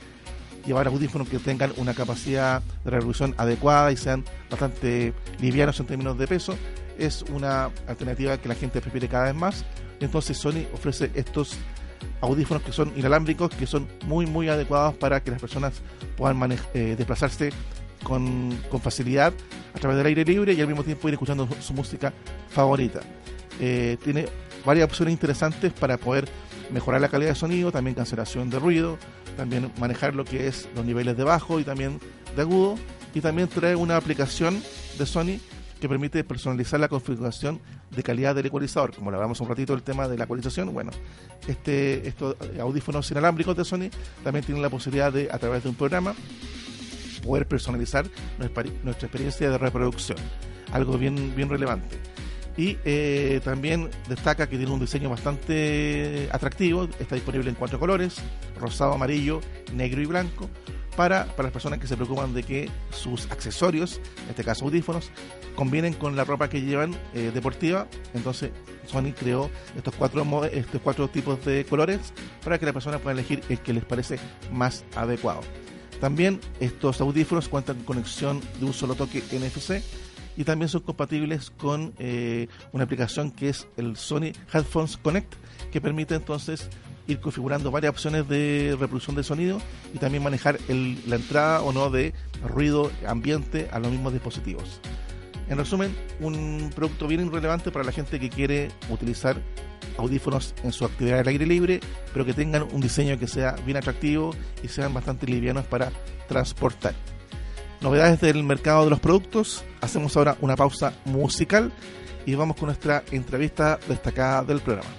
[0.66, 6.18] llevar audífonos que tengan una capacidad de reproducción adecuada y sean bastante livianos en términos
[6.18, 6.58] de peso
[6.98, 9.66] es una alternativa que la gente prefiere cada vez más.
[10.00, 11.58] Entonces Sony ofrece estos
[12.22, 15.74] audífonos que son inalámbricos, que son muy muy adecuados para que las personas
[16.18, 17.52] puedan eh, desplazarse
[18.04, 19.34] con, con facilidad
[19.74, 22.14] a través del aire libre y al mismo tiempo ir escuchando su, su música
[22.50, 23.02] favorita.
[23.60, 24.28] Eh, tiene
[24.66, 26.28] varias opciones interesantes para poder
[26.72, 28.98] mejorar la calidad de sonido, también cancelación de ruido,
[29.38, 32.00] también manejar lo que es los niveles de bajo y también
[32.36, 32.78] de agudo,
[33.14, 34.62] y también trae una aplicación
[34.98, 35.40] de Sony
[35.80, 37.60] que permite personalizar la configuración
[37.96, 38.94] de calidad del ecualizador.
[38.96, 40.92] Como le hablamos un ratito del tema de la ecualización, bueno,
[41.48, 43.90] este, estos audífonos inalámbricos de Sony
[44.24, 46.16] también tienen la posibilidad de, a través de un programa,
[47.24, 48.06] poder personalizar
[48.38, 50.18] nuestra, nuestra experiencia de reproducción.
[50.72, 51.98] Algo bien, bien relevante.
[52.58, 56.88] Y eh, también destaca que tiene un diseño bastante atractivo.
[57.00, 58.18] Está disponible en cuatro colores:
[58.60, 59.42] rosado, amarillo,
[59.74, 60.50] negro y blanco.
[60.96, 65.12] Para, para las personas que se preocupan de que sus accesorios, en este caso audífonos,
[65.54, 67.88] combinen con la ropa que llevan eh, deportiva.
[68.14, 68.52] Entonces,
[68.86, 72.14] Sony creó estos cuatro, estos cuatro tipos de colores
[72.46, 74.20] para que la persona pueda elegir el que les parece
[74.54, 75.42] más adecuado.
[76.00, 79.82] También estos audífonos cuentan con conexión de un solo toque NFC
[80.38, 85.34] y también son compatibles con eh, una aplicación que es el Sony Headphones Connect
[85.72, 86.70] que permite entonces
[87.08, 89.60] ir configurando varias opciones de reproducción de sonido
[89.94, 92.14] y también manejar la entrada o no de
[92.44, 94.80] ruido ambiente a los mismos dispositivos.
[95.48, 99.38] En resumen, un producto bien relevante para la gente que quiere utilizar
[99.98, 101.80] audífonos en su actividad al aire libre,
[102.12, 104.34] pero que tengan un diseño que sea bien atractivo
[104.64, 105.92] y sean bastante livianos para
[106.28, 106.96] transportar.
[107.82, 109.64] Novedades del mercado de los productos.
[109.82, 111.72] Hacemos ahora una pausa musical
[112.26, 114.90] y vamos con nuestra entrevista destacada del programa.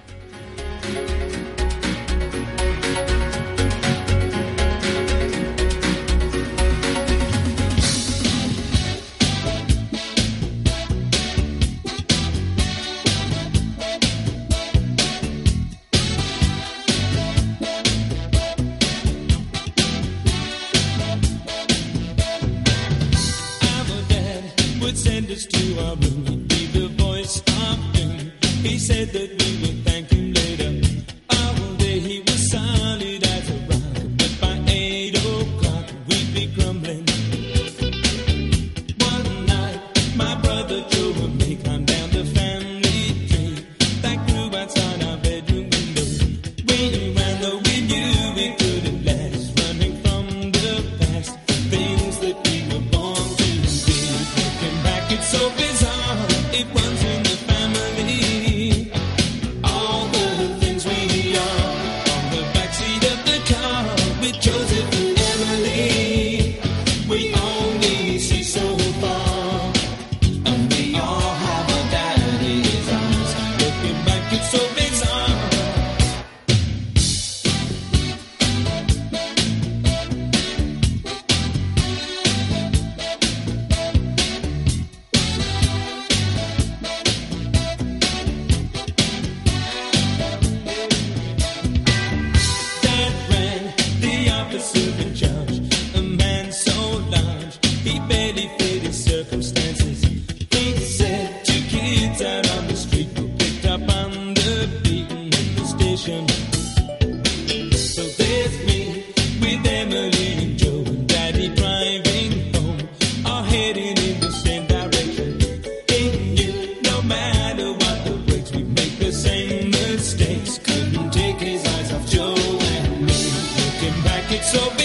[124.47, 124.76] So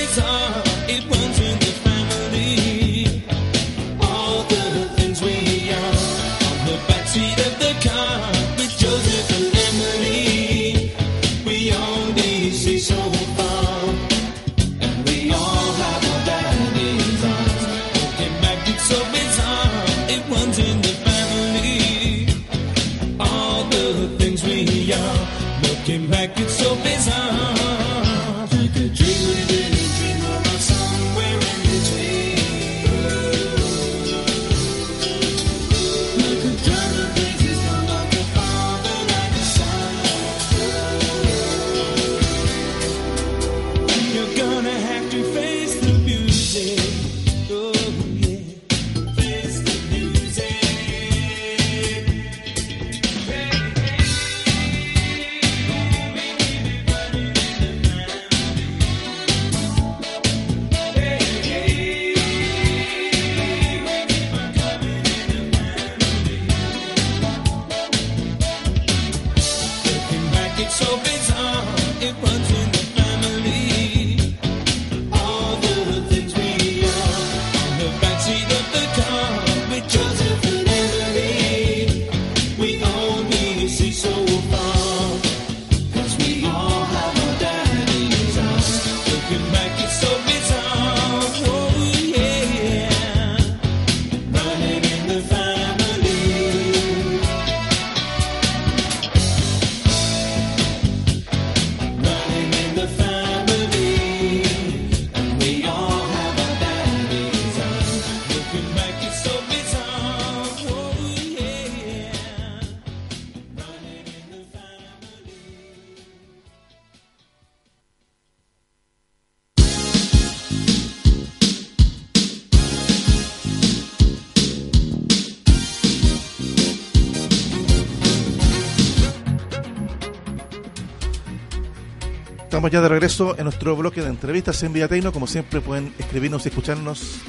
[132.62, 135.12] Estamos ya de regreso en nuestro bloque de entrevistas en Vía Tecno.
[135.12, 137.20] Como siempre, pueden escribirnos y escucharnos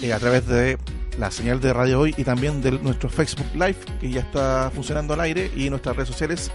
[0.00, 0.78] eh, a través de
[1.18, 5.12] la señal de Radio Hoy y también de nuestro Facebook Live, que ya está funcionando
[5.12, 6.50] al aire, y nuestras redes sociales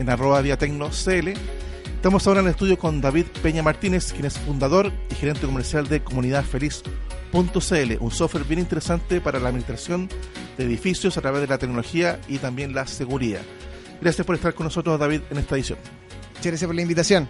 [0.00, 0.42] en arroba.
[0.42, 5.86] Estamos ahora en el estudio con David Peña Martínez, quien es fundador y gerente comercial
[5.86, 10.08] de Comunidad Feliz.cl, un software bien interesante para la administración
[10.58, 13.42] de edificios a través de la tecnología y también la seguridad.
[14.00, 15.78] Gracias por estar con nosotros, David, en esta edición.
[16.40, 17.28] Muchas gracias por la invitación.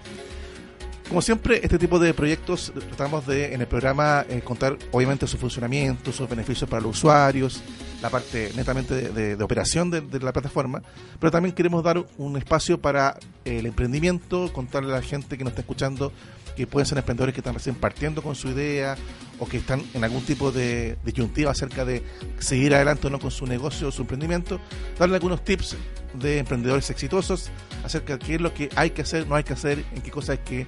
[1.08, 5.36] Como siempre, este tipo de proyectos tratamos de en el programa eh, contar obviamente su
[5.36, 7.60] funcionamiento, sus beneficios para los usuarios,
[8.00, 10.80] la parte netamente de, de- de operación de, de la plataforma,
[11.18, 15.42] pero también queremos dar un espacio para eh, el emprendimiento, contarle a la gente que
[15.42, 16.12] nos está escuchando
[16.54, 18.96] que pueden ser emprendedores que están recién partiendo con su idea
[19.40, 22.04] o que están en algún tipo de disyuntiva acerca de
[22.38, 24.60] seguir adelante o no con su negocio o su emprendimiento,
[24.96, 25.76] darle algunos tips
[26.14, 27.50] de emprendedores exitosos
[27.84, 30.10] acerca de qué es lo que hay que hacer, no hay que hacer, en qué
[30.10, 30.66] cosas hay que,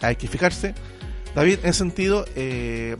[0.00, 0.74] hay que fijarse.
[1.34, 2.96] David, en ese sentido, eh,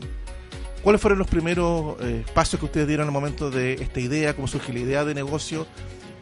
[0.83, 4.35] ¿cuáles fueron los primeros eh, pasos que ustedes dieron al momento de esta idea?
[4.35, 5.67] ¿Cómo surge la idea de negocio?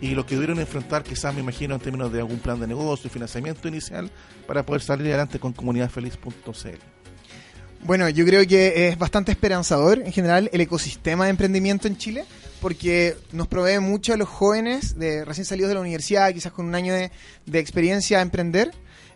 [0.01, 3.07] Y lo que debieron enfrentar, quizás me imagino, en términos de algún plan de negocio
[3.07, 4.09] y financiamiento inicial
[4.47, 6.99] para poder salir adelante con comunidadfeliz.cl.
[7.83, 12.25] Bueno, yo creo que es bastante esperanzador en general el ecosistema de emprendimiento en Chile,
[12.61, 16.65] porque nos provee mucho a los jóvenes de recién salidos de la universidad, quizás con
[16.65, 17.11] un año de,
[17.45, 18.71] de experiencia a emprender.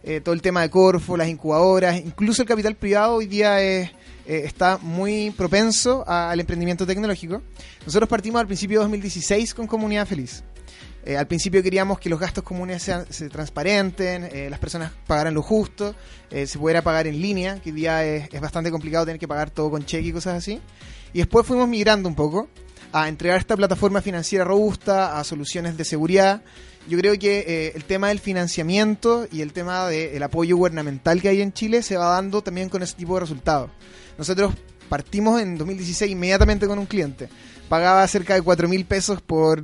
[0.06, 3.90] Eh, todo el tema de Corfo, las incubadoras, incluso el capital privado hoy día es,
[4.26, 7.42] eh, está muy propenso a- al emprendimiento tecnológico.
[7.86, 10.44] Nosotros partimos al principio de 2016 con Comunidad Feliz.
[11.06, 15.34] Eh, al principio queríamos que los gastos comunes sean, se transparenten, eh, las personas pagaran
[15.34, 15.96] lo justo,
[16.32, 19.28] eh, se pudiera pagar en línea, que hoy día es, es bastante complicado tener que
[19.28, 20.62] pagar todo con cheque y cosas así.
[21.14, 22.50] Y después fuimos migrando un poco
[22.92, 26.42] a entregar esta plataforma financiera robusta, a soluciones de seguridad.
[26.88, 31.30] Yo creo que eh, el tema del financiamiento y el tema del apoyo gubernamental que
[31.30, 33.72] hay en Chile se va dando también con ese tipo de resultados.
[34.18, 34.54] Nosotros
[34.90, 37.30] partimos en 2016 inmediatamente con un cliente.
[37.70, 39.64] Pagaba cerca de 4 mil pesos por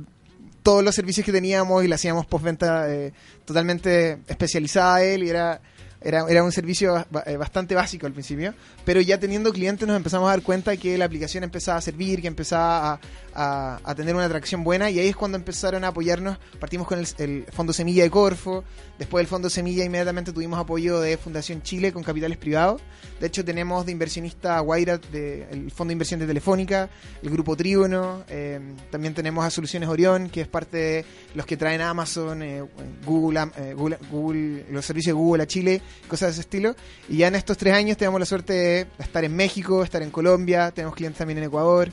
[0.62, 3.12] todos los servicios que teníamos y le hacíamos postventa eh,
[3.44, 5.60] totalmente especializada a él y era,
[6.00, 10.28] era, era un servicio eh, bastante básico al principio, pero ya teniendo clientes nos empezamos
[10.28, 13.00] a dar cuenta que la aplicación empezaba a servir, que empezaba a,
[13.42, 17.44] a- tener una atracción buena y ahí es cuando empezaron a apoyarnos, partimos con el,
[17.52, 18.64] Fondo Semilla de Corfo,
[18.98, 22.80] después del Fondo Semilla inmediatamente tuvimos apoyo de Fundación Chile con capitales privados,
[23.20, 26.88] de hecho tenemos de inversionista a Guaira, de, el Fondo de Inversión de Telefónica,
[27.22, 28.60] el Grupo Trígono, eh,
[28.90, 32.62] también tenemos a Soluciones Orión, que es parte de los que traen Amazon, eh,
[33.04, 36.74] Google, eh, Google, Google- los servicios de Google a Chile, cosas de ese estilo.
[37.08, 40.10] Y ya en estos tres años tenemos la suerte de estar en México, estar en
[40.10, 41.90] Colombia, tenemos clientes también en Ecuador.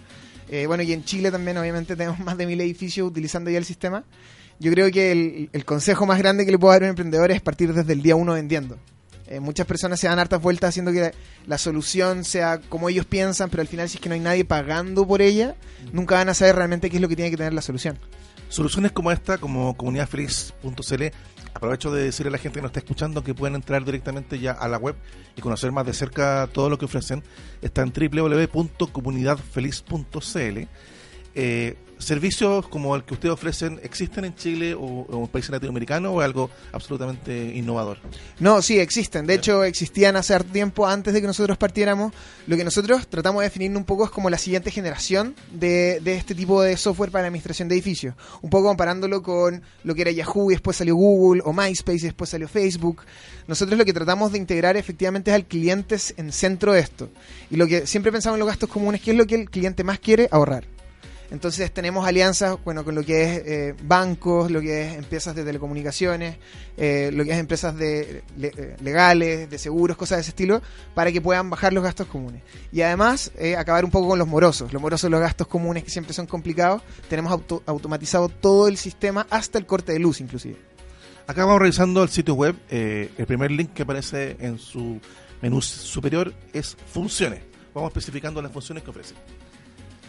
[0.50, 3.66] Eh, bueno, y en Chile también, obviamente, tenemos más de mil edificios utilizando ya el
[3.66, 4.04] sistema.
[4.60, 7.32] Yo creo que el, el consejo más grande que le puedo dar a un emprendedor
[7.32, 8.78] es partir desde el día uno vendiendo.
[9.30, 11.14] Eh, muchas personas se dan hartas vueltas haciendo que
[11.46, 14.46] la solución sea como ellos piensan, pero al final si es que no hay nadie
[14.46, 15.56] pagando por ella,
[15.92, 18.00] nunca van a saber realmente qué es lo que tiene que tener la solución.
[18.48, 21.04] Soluciones como esta, como comunidadfeliz.cl,
[21.58, 24.52] aprovecho de decirle a la gente que nos está escuchando que pueden entrar directamente ya
[24.54, 24.96] a la web
[25.36, 27.24] y conocer más de cerca todo lo que ofrecen.
[27.62, 30.68] Está en www.comunidadfeliz.cl.
[31.40, 36.14] Eh, ¿Servicios como el que ustedes ofrecen existen en Chile o, o en países latinoamericanos
[36.14, 37.98] o es algo absolutamente innovador?
[38.40, 39.26] No, sí, existen.
[39.26, 42.14] De hecho, existían hace harto tiempo antes de que nosotros partiéramos.
[42.46, 46.16] Lo que nosotros tratamos de definir un poco es como la siguiente generación de, de
[46.16, 48.16] este tipo de software para la administración de edificios.
[48.42, 52.10] Un poco comparándolo con lo que era Yahoo y después salió Google, o MySpace y
[52.10, 53.02] después salió Facebook.
[53.48, 57.10] Nosotros lo que tratamos de integrar efectivamente es al cliente en centro de esto.
[57.50, 59.84] Y lo que siempre pensamos en los gastos comunes, ¿qué es lo que el cliente
[59.84, 60.28] más quiere?
[60.32, 60.77] Ahorrar.
[61.30, 65.44] Entonces tenemos alianzas, bueno, con lo que es eh, bancos, lo que es empresas de
[65.44, 66.38] telecomunicaciones,
[66.78, 70.62] eh, lo que es empresas de eh, legales, de seguros, cosas de ese estilo,
[70.96, 72.42] para que puedan bajar los gastos comunes.
[72.72, 75.90] Y además eh, acabar un poco con los morosos, los morosos, los gastos comunes que
[75.90, 76.82] siempre son complicados.
[77.10, 80.56] Tenemos auto- automatizado todo el sistema hasta el corte de luz, inclusive.
[81.28, 82.56] Acá vamos revisando el sitio web.
[82.70, 85.02] el primer link que aparece en su
[85.42, 87.42] menú superior es funciones.
[87.74, 89.14] Vamos especificando las funciones que ofrece.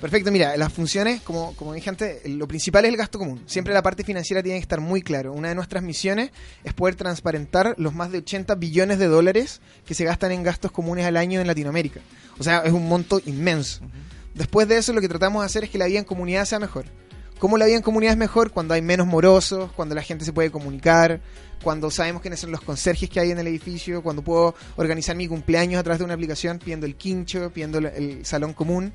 [0.00, 3.42] Perfecto, mira, las funciones, como, como dije antes, lo principal es el gasto común.
[3.46, 5.32] Siempre la parte financiera tiene que estar muy claro.
[5.32, 6.30] Una de nuestras misiones
[6.62, 10.70] es poder transparentar los más de 80 billones de dólares que se gastan en gastos
[10.70, 11.98] comunes al año en Latinoamérica.
[12.38, 13.80] O sea, es un monto inmenso.
[14.34, 16.60] Después de eso, lo que tratamos de hacer es que la vida en comunidad sea
[16.60, 16.84] mejor.
[17.40, 18.52] ¿Cómo la vida en comunidad es mejor?
[18.52, 21.20] Cuando hay menos morosos, cuando la gente se puede comunicar,
[21.62, 25.26] cuando sabemos quiénes son los conserjes que hay en el edificio, cuando puedo organizar mi
[25.26, 28.92] cumpleaños a través de una aplicación pidiendo el quincho, pidiendo el- el salón común.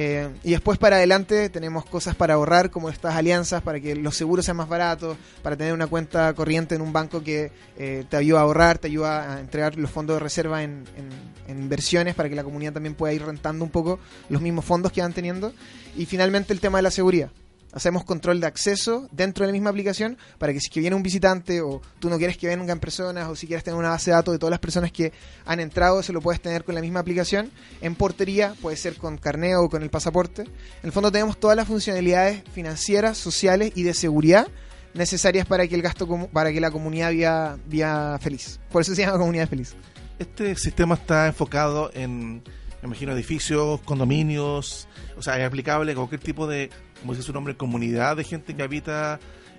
[0.00, 4.14] Eh, y después para adelante tenemos cosas para ahorrar, como estas alianzas, para que los
[4.16, 8.16] seguros sean más baratos, para tener una cuenta corriente en un banco que eh, te
[8.16, 12.14] ayuda a ahorrar, te ayuda a entregar los fondos de reserva en, en- en inversiones,
[12.14, 15.12] para que la comunidad también pueda ir rentando un poco los mismos fondos que van
[15.14, 15.52] teniendo.
[15.96, 17.30] Y finalmente el tema de la seguridad.
[17.72, 20.96] Hacemos control de acceso dentro de la misma aplicación para que si es que viene
[20.96, 24.10] un visitante o tú no quieres que vengan personas o si quieres tener una base
[24.10, 25.12] de datos de todas las personas que
[25.44, 27.50] han entrado, se lo puedes tener con la misma aplicación.
[27.80, 30.42] En portería puede ser con carneo o con el pasaporte.
[30.42, 30.50] En
[30.84, 34.48] el fondo tenemos todas las funcionalidades financieras, sociales y de seguridad
[34.94, 38.58] necesarias para que el gasto para que la comunidad viva, viva feliz.
[38.70, 39.74] Por eso se llama comunidad feliz.
[40.18, 42.42] Este sistema está enfocado en,
[42.82, 46.70] me imagino, edificios, condominios, o sea, es aplicable a cualquier tipo de,
[47.00, 49.18] como dice su nombre, comunidad de gente que habita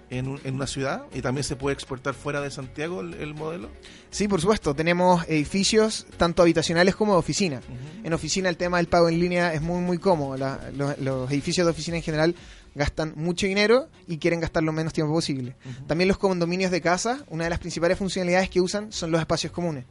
[0.10, 3.36] en, un- en una ciudad y también se puede exportar fuera de Santiago el, el
[3.36, 3.70] modelo.
[4.10, 4.74] Sí, por supuesto.
[4.74, 7.62] Tenemos edificios tanto habitacionales como de oficina.
[8.04, 10.36] En oficina el tema del pago en línea es muy, muy cómodo.
[10.36, 12.36] La- los, los edificios de oficina en general
[12.80, 15.56] gastan mucho dinero y quieren gastar lo menos tiempo posible.
[15.86, 19.52] También los condominios de casa, una de las principales funcionalidades que usan son los espacios
[19.54, 19.84] comunes.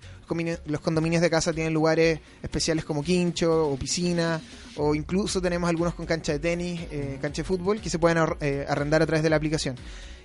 [0.66, 4.40] Los condominios- de casa tienen lugares especiales como quincho o piscina,
[4.76, 8.18] o incluso tenemos algunos con cancha de tenis, eh, cancha de fútbol, que se pueden
[8.40, 9.76] eh, arrendar a través de la aplicación.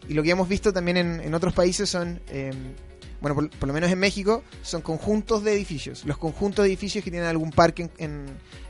[0.07, 2.21] Y lo que hemos visto también en, en otros países son...
[2.29, 2.51] eh,
[3.21, 6.03] bueno, por, por lo menos en México, son conjuntos de edificios.
[6.03, 8.25] Los conjuntos de edificios que tienen algún parque en, en-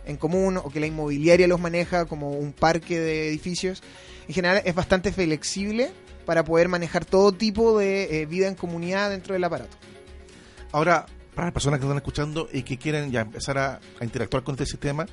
[0.06, 3.82] en común o que la inmobiliaria los maneja como un parque de edificios.
[4.28, 5.92] En general es bastante flexible
[6.26, 9.78] para poder manejar todo tipo de eh, vida en comunidad dentro del aparato.
[10.72, 14.44] Ahora, para las personas que están escuchando y que quieren ya empezar a, a interactuar
[14.44, 15.06] con este sistema,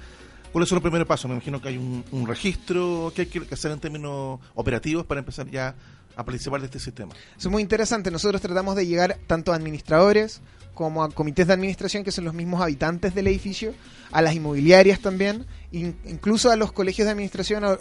[0.52, 1.28] ¿cuáles son los primeros pasos?
[1.28, 5.20] Me imagino que hay un, un registro que hay que hacer en términos operativos para
[5.20, 5.74] empezar ya
[6.16, 7.14] a participar de este sistema.
[7.36, 8.10] Eso es muy interesante.
[8.10, 10.40] Nosotros tratamos de llegar tanto a administradores
[10.80, 13.74] como a comités de administración, que son los mismos habitantes del edificio,
[14.12, 17.78] a las inmobiliarias también, in- incluso a los colegios de administración los-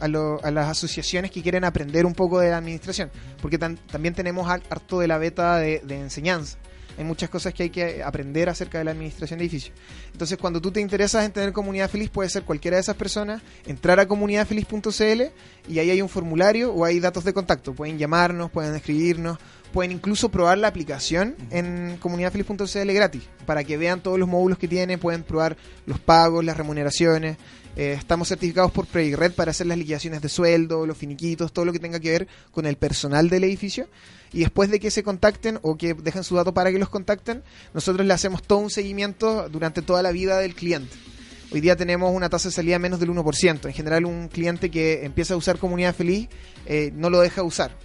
[0.00, 3.08] a, lo- a las asociaciones que quieren aprender un poco de la administración,
[3.40, 6.58] porque tan- también tenemos har- harto de la beta de, de enseñanza.
[6.98, 9.76] Hay muchas cosas que hay que aprender acerca de la administración de edificios.
[10.12, 13.42] Entonces, cuando tú te interesas en tener comunidad feliz, puede ser cualquiera de esas personas,
[13.66, 15.22] entrar a comunidadfeliz.cl
[15.68, 17.74] y ahí hay un formulario o hay datos de contacto.
[17.74, 19.38] Pueden llamarnos, pueden escribirnos,
[19.74, 24.68] pueden incluso probar la aplicación en comunidadfeliz.cl gratis para que vean todos los módulos que
[24.68, 27.36] tiene, pueden probar los pagos, las remuneraciones.
[27.74, 31.72] Eh, estamos certificados por Red para hacer las liquidaciones de sueldo, los finiquitos, todo lo
[31.72, 33.88] que tenga que ver con el personal del edificio.
[34.32, 37.42] Y después de que se contacten o que dejen su dato para que los contacten,
[37.74, 40.94] nosotros le hacemos todo un seguimiento durante toda la vida del cliente.
[41.52, 43.66] Hoy día tenemos una tasa de salida menos del 1%.
[43.66, 46.28] En general, un cliente que empieza a usar Comunidad Feliz
[46.64, 47.76] eh, no lo deja usar.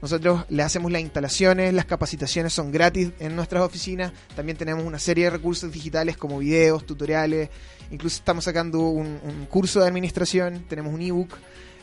[0.00, 4.12] Nosotros le hacemos las instalaciones, las capacitaciones son gratis en nuestras oficinas.
[4.36, 7.50] También tenemos una serie de recursos digitales como videos, tutoriales.
[7.90, 9.18] Incluso estamos sacando un,
[9.50, 11.34] curso de administración, tenemos un ebook.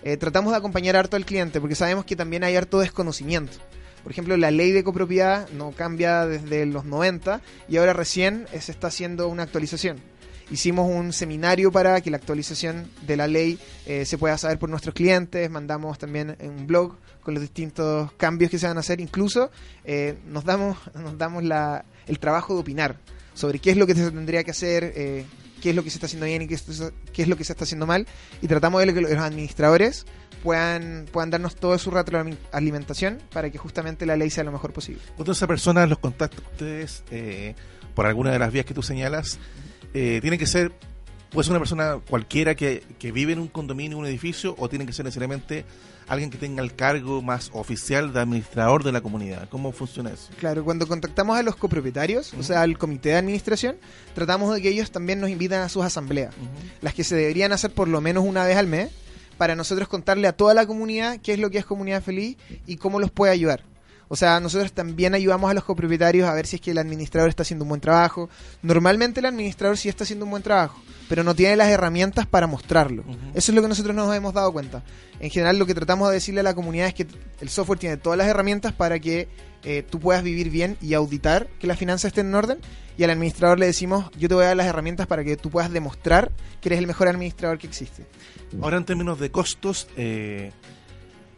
[0.04, 3.58] Eh, tratamos de acompañar harto al cliente porque sabemos que también hay harto desconocimiento.
[4.04, 8.62] Por ejemplo, la ley de copropiedad no cambia desde los 90 y ahora recién eh,
[8.62, 10.00] se está haciendo una actualización.
[10.52, 13.58] Hicimos un seminario para que la actualización de la ley
[13.88, 15.50] eh, se pueda saber por nuestros clientes.
[15.50, 16.96] Mandamos también un blog
[17.26, 19.02] con los distintos cambios que se van a hacer.
[19.02, 19.50] Incluso
[19.84, 23.00] eh, nos damos, nos damos la, el trabajo de opinar
[23.34, 25.26] sobre qué es lo que se tendría que hacer, eh,
[25.62, 27.66] qué es lo que se está haciendo bien y qué es, lo que se está
[27.66, 28.08] haciendo mal.
[28.42, 30.06] Y tratamos de que los administradores
[30.44, 35.02] puedan, puedan darnos toda su retroalimentación para que justamente la ley sea lo mejor posible.
[35.16, 37.56] Cuando esa persona los contacta a ustedes eh,
[37.96, 39.40] por alguna de las vías que tú señalas,
[39.96, 40.72] eh, tiene que ser,
[41.32, 44.86] puede ser una persona cualquiera que, que vive en un condominio, un edificio, o tiene
[44.86, 45.66] que ser necesariamente
[46.08, 49.48] alguien que tenga el cargo más oficial de administrador de la comunidad.
[49.50, 50.30] ¿Cómo funciona eso?
[50.40, 53.78] Claro, cuando contactamos a los copropietarios, o sea, al comité de administración,
[54.14, 56.34] tratamos de que ellos también nos invitan a sus asambleas,
[56.82, 58.92] las que se deberían hacer por lo menos una vez al mes,
[59.38, 62.78] para nosotros contarle a toda la comunidad qué es lo que es comunidad feliz y
[62.78, 63.64] cómo los puede ayudar.
[64.08, 67.30] O sea, nosotros también ayudamos a los copropietarios a ver si es que el administrador
[67.30, 68.30] está haciendo un buen trabajo.
[68.62, 72.48] Normalmente el administrador sí está haciendo un buen trabajo, pero no tiene las herramientas para
[72.48, 73.04] mostrarlo.
[73.34, 74.84] Eso es lo que nosotros nos hemos dado cuenta.
[75.20, 77.08] En general lo que tratamos de decirle a la comunidad es que
[77.42, 79.28] el software tiene todas las herramientas para que
[79.64, 82.60] eh, tú puedas vivir bien y auditar que las finanzas estén en orden.
[82.98, 85.50] Y al administrador le decimos, yo te voy a dar las herramientas para que tú
[85.50, 86.32] puedas demostrar
[86.62, 88.06] que eres el mejor administrador que existe.
[88.62, 90.52] Ahora, en términos de costos, eh,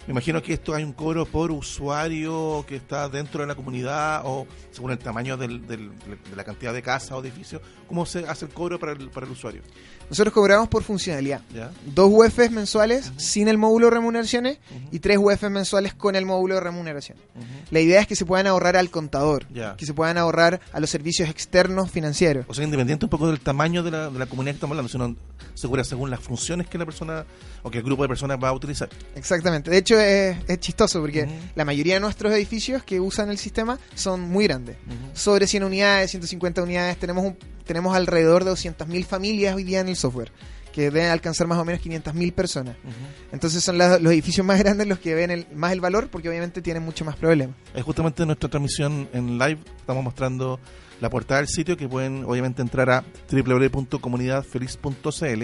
[0.07, 4.21] Me imagino que esto hay un cobro por usuario que está dentro de la comunidad
[4.23, 7.61] o según el tamaño del- del- de la cantidad de casas o edificios.
[7.89, 9.61] ¿Cómo se hace el cobro para el, para el usuario?
[10.09, 11.41] Nosotros cobramos por funcionalidad.
[11.53, 11.71] ¿Ya?
[11.85, 14.57] Dos UEFs mensuales sin el módulo de remuneraciones
[14.91, 17.17] y tres UEFs mensuales con el módulo de remuneración.
[17.71, 19.75] La idea es que se puedan ahorrar al contador, Ya.
[19.75, 22.45] que se puedan ahorrar a los servicios externos financieros.
[22.47, 24.89] O sea, independiente un poco del tamaño de la, de la comunidad que estamos hablando,
[24.89, 25.15] sino
[25.53, 27.25] se cobra según las funciones que la persona
[27.63, 28.87] o que el grupo de personas va a utilizar.
[29.15, 29.69] Exactamente.
[29.71, 33.77] De hecho, es, es chistoso porque la mayoría de nuestros edificios que usan el sistema
[33.95, 34.77] son muy grandes.
[35.13, 36.97] Sobre 100 unidades, 150 unidades.
[36.97, 40.31] Tenemos, un, tenemos alrededor de 200.000 familias hoy día en el software,
[40.71, 42.75] que deben alcanzar más o menos 500.000 personas.
[43.31, 46.29] Entonces son la- los edificios más grandes los que ven el- más el valor porque
[46.29, 47.55] obviamente tienen mucho más problemas.
[47.75, 50.59] Es justamente en nuestra transmisión en live estamos mostrando
[51.01, 55.43] la portada del sitio que pueden obviamente entrar a www.comunidadfeliz.cl.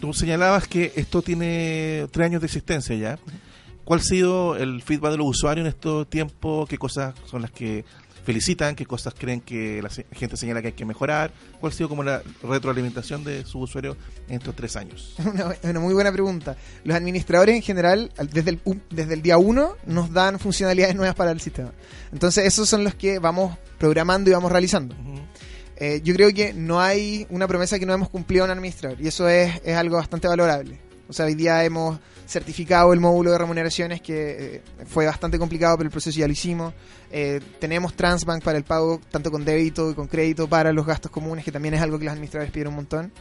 [0.00, 3.18] Tú señalabas que esto tiene tres años de existencia ya.
[3.84, 6.68] ¿Cuál ha sido el feedback de los usuarios en estos tiempos?
[6.68, 7.84] ¿Qué cosas son las que
[8.24, 8.74] felicitan?
[8.74, 11.32] ¿Qué cosas creen que la gente señala que hay que mejorar?
[11.60, 13.96] ¿Cuál ha sido como la retroalimentación de sus usuarios
[14.28, 15.16] en estos tres años?
[15.24, 16.56] Una, una muy buena pregunta.
[16.84, 18.60] Los administradores en general, al- desde el,
[18.90, 21.72] desde el día 1, nos dan funcionalidades nuevas para el sistema.
[22.12, 24.94] Entonces, esos son los que vamos programando y vamos realizando.
[25.76, 29.08] Eh, yo creo que no hay una promesa que no hemos cumplido en administrador y
[29.08, 30.78] eso es, es algo bastante valorable.
[31.08, 31.98] O sea, hoy día hemos
[32.30, 36.32] certificado el módulo de remuneraciones que eh, fue bastante complicado, pero el proceso ya lo
[36.32, 36.72] hicimos.
[37.10, 41.10] Eh, tenemos Transbank para el pago tanto con débito y con crédito para los gastos
[41.10, 43.12] comunes, que también es algo que los administradores pidieron un montón.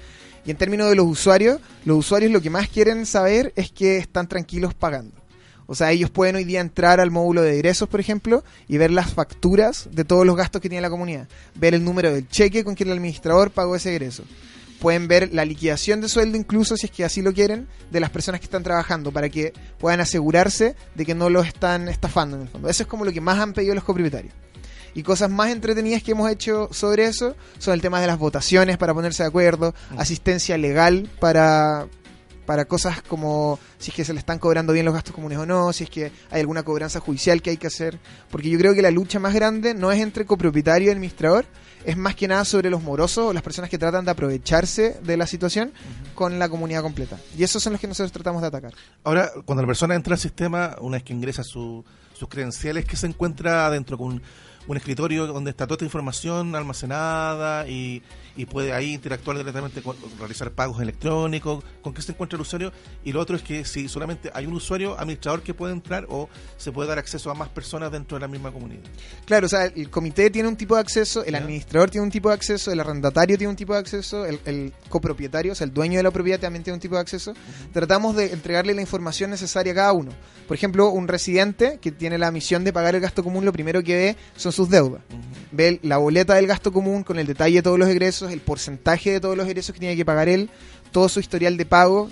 [0.45, 3.97] Y en términos de los usuarios, los usuarios lo que más quieren saber es que
[3.97, 5.16] están tranquilos pagando.
[5.66, 8.91] O sea, ellos pueden hoy día entrar al módulo de egresos, por ejemplo, y ver
[8.91, 11.28] las facturas de todos los gastos que tiene la comunidad.
[11.55, 14.24] Ver el número del cheque con que el administrador pagó ese egreso.
[14.80, 18.10] Pueden ver la liquidación de sueldo, incluso si es que así lo quieren, de las
[18.10, 22.44] personas que están trabajando, para que puedan asegurarse de que no los están estafando en
[22.44, 22.70] el fondo.
[22.70, 24.34] Eso es como lo que más han pedido los copropietarios.
[24.94, 28.78] Y cosas más entretenidas que hemos hecho sobre eso son el tema de las votaciones
[28.78, 31.88] para ponerse de acuerdo, asistencia legal para,
[32.46, 35.46] para cosas como si es que se le están cobrando bien los gastos comunes o
[35.46, 38.00] no, si es que hay alguna cobranza judicial que hay que hacer.
[38.32, 41.46] Porque yo creo que la lucha más grande no es entre copropietario y administrador,
[41.86, 45.18] es más que nada sobre los morosos o las personas que tratan de aprovecharse de
[45.18, 45.72] la situación
[46.16, 47.18] con la comunidad completa.
[47.38, 48.74] Y esos son los que nosotros tratamos de atacar.
[49.04, 52.98] Ahora, cuando la persona entra al sistema, una vez que ingresa su- sus credenciales, que
[52.98, 54.22] se encuentra adentro con un,
[54.68, 58.04] un escritorio donde está toda esta información almacenada y,
[58.36, 62.72] y puede ahí interactuar directamente con realizar pagos electrónicos, con qué se encuentra el usuario.
[63.04, 66.30] Y lo otro es que si solamente hay un usuario administrador que puede entrar o
[66.58, 68.82] se puede dar acceso a más personas dentro de la misma comunidad.
[69.26, 71.40] Claro, o sea, el comité tiene un tipo de acceso, el Ya.
[71.40, 74.74] administrador tiene un tipo de acceso, el arrendatario tiene un tipo de acceso, el, el
[74.90, 77.34] copropietario, o sea, el dueño de la propiedad también tiene un tipo de acceso.
[77.74, 80.12] Tratamos de entregarle la información necesaria a cada uno.
[80.48, 83.84] Por ejemplo, un residente que tiene la misión de pagar el gasto común, lo primero
[83.84, 85.02] que ve son sus deudas.
[85.52, 89.12] Ve la boleta del gasto común con el detalle de todos los egresos, el porcentaje
[89.12, 90.50] de todos los egresos que tiene que pagar él,
[90.92, 92.10] todo su historial de pago.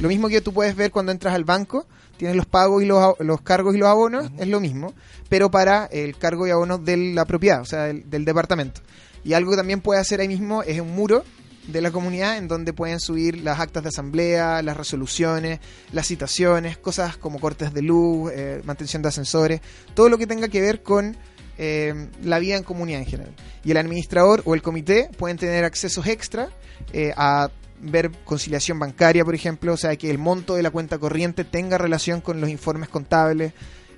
[0.00, 1.86] Lo mismo que tú puedes ver cuando entras al banco,
[2.16, 4.94] tienes los pagos y los, los cargos y los abonos, es lo mismo,
[5.28, 8.80] pero para el cargo y abonos de la propiedad, o sea, del, del departamento.
[9.24, 11.24] Y algo que también puede hacer ahí mismo es un muro
[11.66, 15.60] de la comunidad en donde pueden subir las actas de asamblea, las resoluciones,
[15.92, 19.60] las citaciones, cosas como cortes de luz, eh, mantención de ascensores,
[19.94, 21.16] todo lo que tenga que ver con
[21.58, 23.32] eh, la vida en comunidad en general.
[23.64, 26.48] Y el administrador o el comité pueden tener accesos extra
[26.92, 27.50] eh, a
[27.80, 31.76] ver conciliación bancaria, por ejemplo, o sea, que el monto de la cuenta corriente tenga
[31.78, 33.52] relación con los informes contables.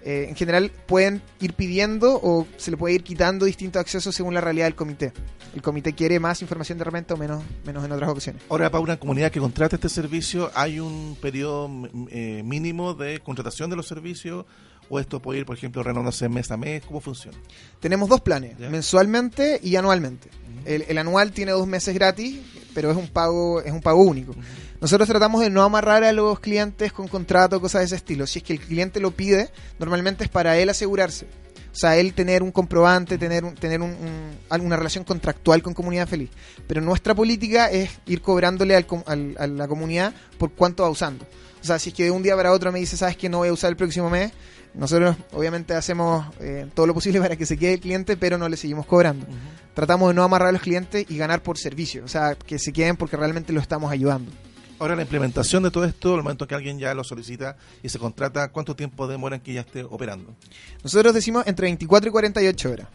[0.05, 4.33] Eh, en general pueden ir pidiendo o se le puede ir quitando distintos accesos según
[4.33, 5.13] la realidad del comité.
[5.55, 8.43] El comité quiere más información de repente o menos, menos en otras ocasiones.
[8.49, 13.19] Ahora, para una comunidad que contrate este servicio, ¿hay un periodo m- eh, mínimo de
[13.21, 14.47] contratación de los servicios?
[14.91, 16.82] ¿O esto puede ir, por ejemplo, renovándose mes a mes?
[16.86, 17.36] ¿Cómo funciona?
[17.80, 18.70] Tenemos dos planes, Ya.
[18.70, 20.30] mensualmente y anualmente.
[20.64, 22.41] el, el anual tiene dos meses gratis,
[22.74, 24.34] pero es un pago, es un pago único.
[24.80, 28.26] Nosotros tratamos de no amarrar a los clientes con contrato, cosas de ese estilo.
[28.26, 31.26] Si es que el cliente lo pide, normalmente es para él asegurarse.
[31.72, 35.74] O sea, él tener un comprobante, tener, un- tener un- un- alguna relación contractual con
[35.74, 36.30] Comunidad Feliz.
[36.66, 41.24] Pero nuestra política es ir cobrándole al al- a la comunidad por cuánto va usando.
[41.61, 43.39] O sea, si es que de un día para otro me dice, sabes que no
[43.39, 44.32] voy a usar el próximo mes,
[44.75, 48.49] nosotros obviamente hacemos eh, todo lo posible para que se quede el cliente, pero no
[48.49, 49.27] le seguimos cobrando.
[49.75, 52.05] Tratamos de no amarrar a los clientes y ganar por servicio.
[52.05, 54.31] O sea, que se queden porque realmente lo estamos ayudando.
[54.81, 57.99] Ahora, la implementación de todo esto, al momento que alguien ya lo solicita y se
[57.99, 60.37] contrata, ¿cuánto tiempo demora en que ya esté operando?
[60.85, 62.89] Nosotros decimos entre 24 y 48 horas.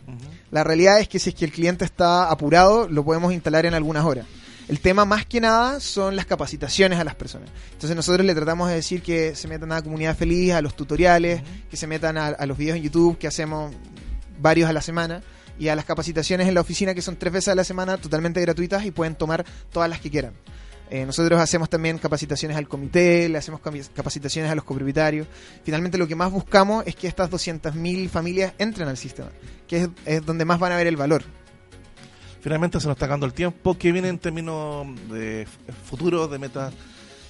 [0.50, 3.74] La realidad es que si es que el cliente está apurado, lo podemos instalar en
[3.74, 4.26] algunas horas.
[4.74, 7.48] El tema más que nada son las capacitaciones a las personas.
[7.74, 10.76] Entonces nosotros le tratamos de decir que se metan a la comunidad feliz, a los
[10.76, 13.72] tutoriales, que se metan a, a los videos en YouTube que hacemos
[14.40, 15.22] varios a la semana
[15.60, 18.42] y a las capacitaciones en la oficina que son tres veces a la semana totalmente
[18.42, 20.34] gratuitas y pueden tomar todas las que quieran.
[20.90, 25.28] Eh, nosotros hacemos también capacitaciones al comité, le hacemos capacitaciones a los copropietarios.
[25.64, 29.30] Finalmente lo que más buscamos es que estas 200.000 familias entren al sistema,
[29.68, 31.24] que es, es donde más van a ver el valor.
[32.44, 33.78] Finalmente se nos está acabando el tiempo.
[33.78, 36.74] ¿Qué viene en términos de f- futuro, de metas,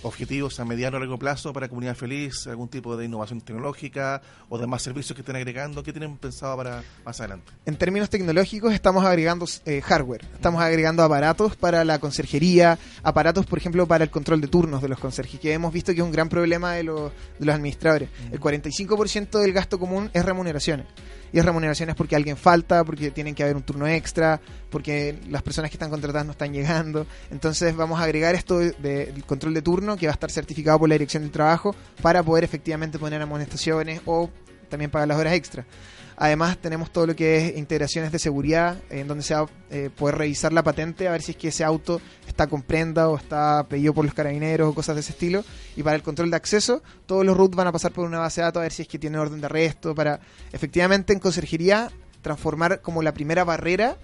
[0.01, 2.47] objetivos a mediano o largo plazo para Comunidad Feliz?
[2.47, 5.83] ¿Algún tipo de innovación tecnológica o de más servicios que estén agregando?
[5.83, 7.51] ¿Qué tienen pensado para más adelante?
[7.67, 13.59] En términos tecnológicos estamos agregando eh, hardware, estamos agregando aparatos para la conserjería, aparatos por
[13.59, 16.11] ejemplo para el control de turnos de los conserjes, que hemos visto que es un
[16.11, 18.09] gran problema de los, de los administradores.
[18.31, 20.87] El 45% del gasto común es remuneraciones.
[21.33, 25.41] Y es remuneraciones porque alguien falta, porque tienen que haber un turno extra, porque las
[25.41, 27.07] personas que están contratadas no están llegando.
[27.31, 30.29] Entonces vamos a agregar esto de- de- del control de turno que va a estar
[30.29, 34.29] certificado por la Dirección del Trabajo para poder efectivamente poner amonestaciones o
[34.69, 35.65] también pagar las horas extra.
[36.23, 39.89] Además tenemos todo lo que es integraciones de seguridad, en donde se va a eh,
[39.89, 43.17] poder revisar la patente, a ver si es que ese auto está con prenda o
[43.17, 45.43] está pedido por los carabineros o cosas de ese estilo.
[45.75, 48.39] Y para el control de acceso, todos los root van a pasar por una base
[48.39, 50.21] de datos a ver si es que tienen orden de arresto, para
[50.53, 53.97] efectivamente en conserjería transformar como la primera barrera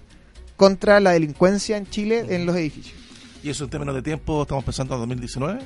[0.56, 2.98] contra la delincuencia en Chile en los edificios.
[3.42, 5.60] Y eso en términos de tiempo, estamos pensando en 2019.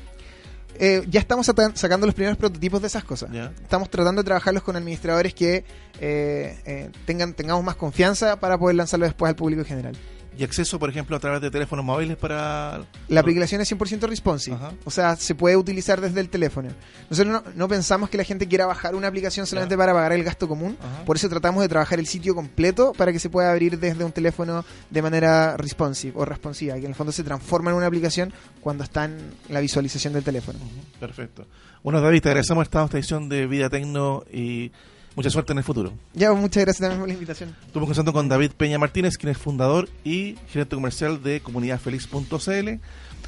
[0.78, 3.30] Eh, ya estamos sacando los primeros prototipos de esas cosas.
[3.62, 5.64] Estamos tratando de trabajarlos con administradores que
[6.00, 9.96] eh, eh, tengan tengamos más confianza para poder lanzarlo después al público en general.
[10.38, 12.82] Y acceso, por ejemplo, a través de teléfonos móviles para...
[13.08, 14.72] La aplicación es 100% responsive, Ajá.
[14.84, 16.70] o sea, se puede utilizar desde el teléfono.
[17.10, 20.24] Nosotros no, no pensamos que la gente quiera bajar una aplicación solamente para pagar el
[20.24, 21.04] gasto común, Ajá.
[21.04, 24.12] por eso tratamos de trabajar el sitio completo para que se pueda abrir desde un
[24.12, 28.32] teléfono de manera responsive o responsiva, que en el fondo se transforma en una aplicación
[28.60, 29.18] cuando está en
[29.48, 30.58] la visualización del teléfono.
[31.00, 31.46] Perfecto.
[31.82, 34.72] Bueno, David, te agradecemos esta esta edición de Vida Tecno y
[35.16, 35.92] mucha suerte en el futuro.
[36.12, 37.50] Ya, muchas gracias también por la invitación.
[37.50, 42.80] Estuvimos conversando con David Peña Martínez, quien es fundador y gerente comercial de comunidadfeliz.cl.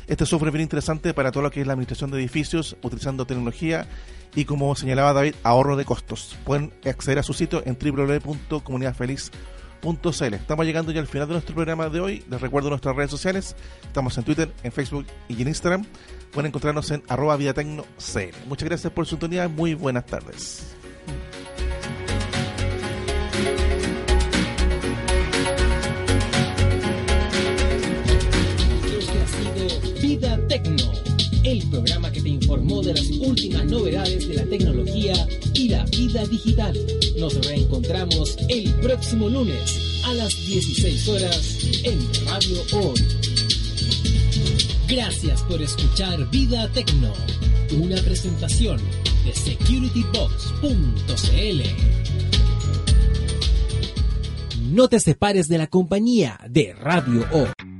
[0.07, 3.27] Este software es bien interesante para todo lo que es la administración de edificios, utilizando
[3.27, 3.89] tecnología
[4.37, 6.37] y, como señalaba David, ahorro de costos.
[6.45, 10.35] Pueden acceder a su sitio en www.comunidadfeliz.cl.
[10.35, 12.25] Estamos llegando ya al final de nuestro programa de hoy.
[12.31, 13.57] Les recuerdo nuestras redes sociales.
[13.83, 15.85] Estamos en Twitter, en Facebook y en Instagram.
[16.33, 17.37] Pueden encontrarnos en arroba.
[17.37, 19.49] Muchas gracias por su sintonía.
[19.49, 20.75] Muy buenas tardes.
[32.83, 35.15] De las últimas novedades de la tecnología
[35.55, 36.77] y la vida digital.
[37.19, 43.05] Nos reencontramos el próximo lunes a las 16 horas en Radio Hoy.
[44.89, 47.13] Gracias por escuchar Vida Tecno,
[47.81, 48.81] una presentación
[49.25, 51.63] de SecurityBox.cl.
[54.71, 57.76] No te separes de la compañía de Radio O.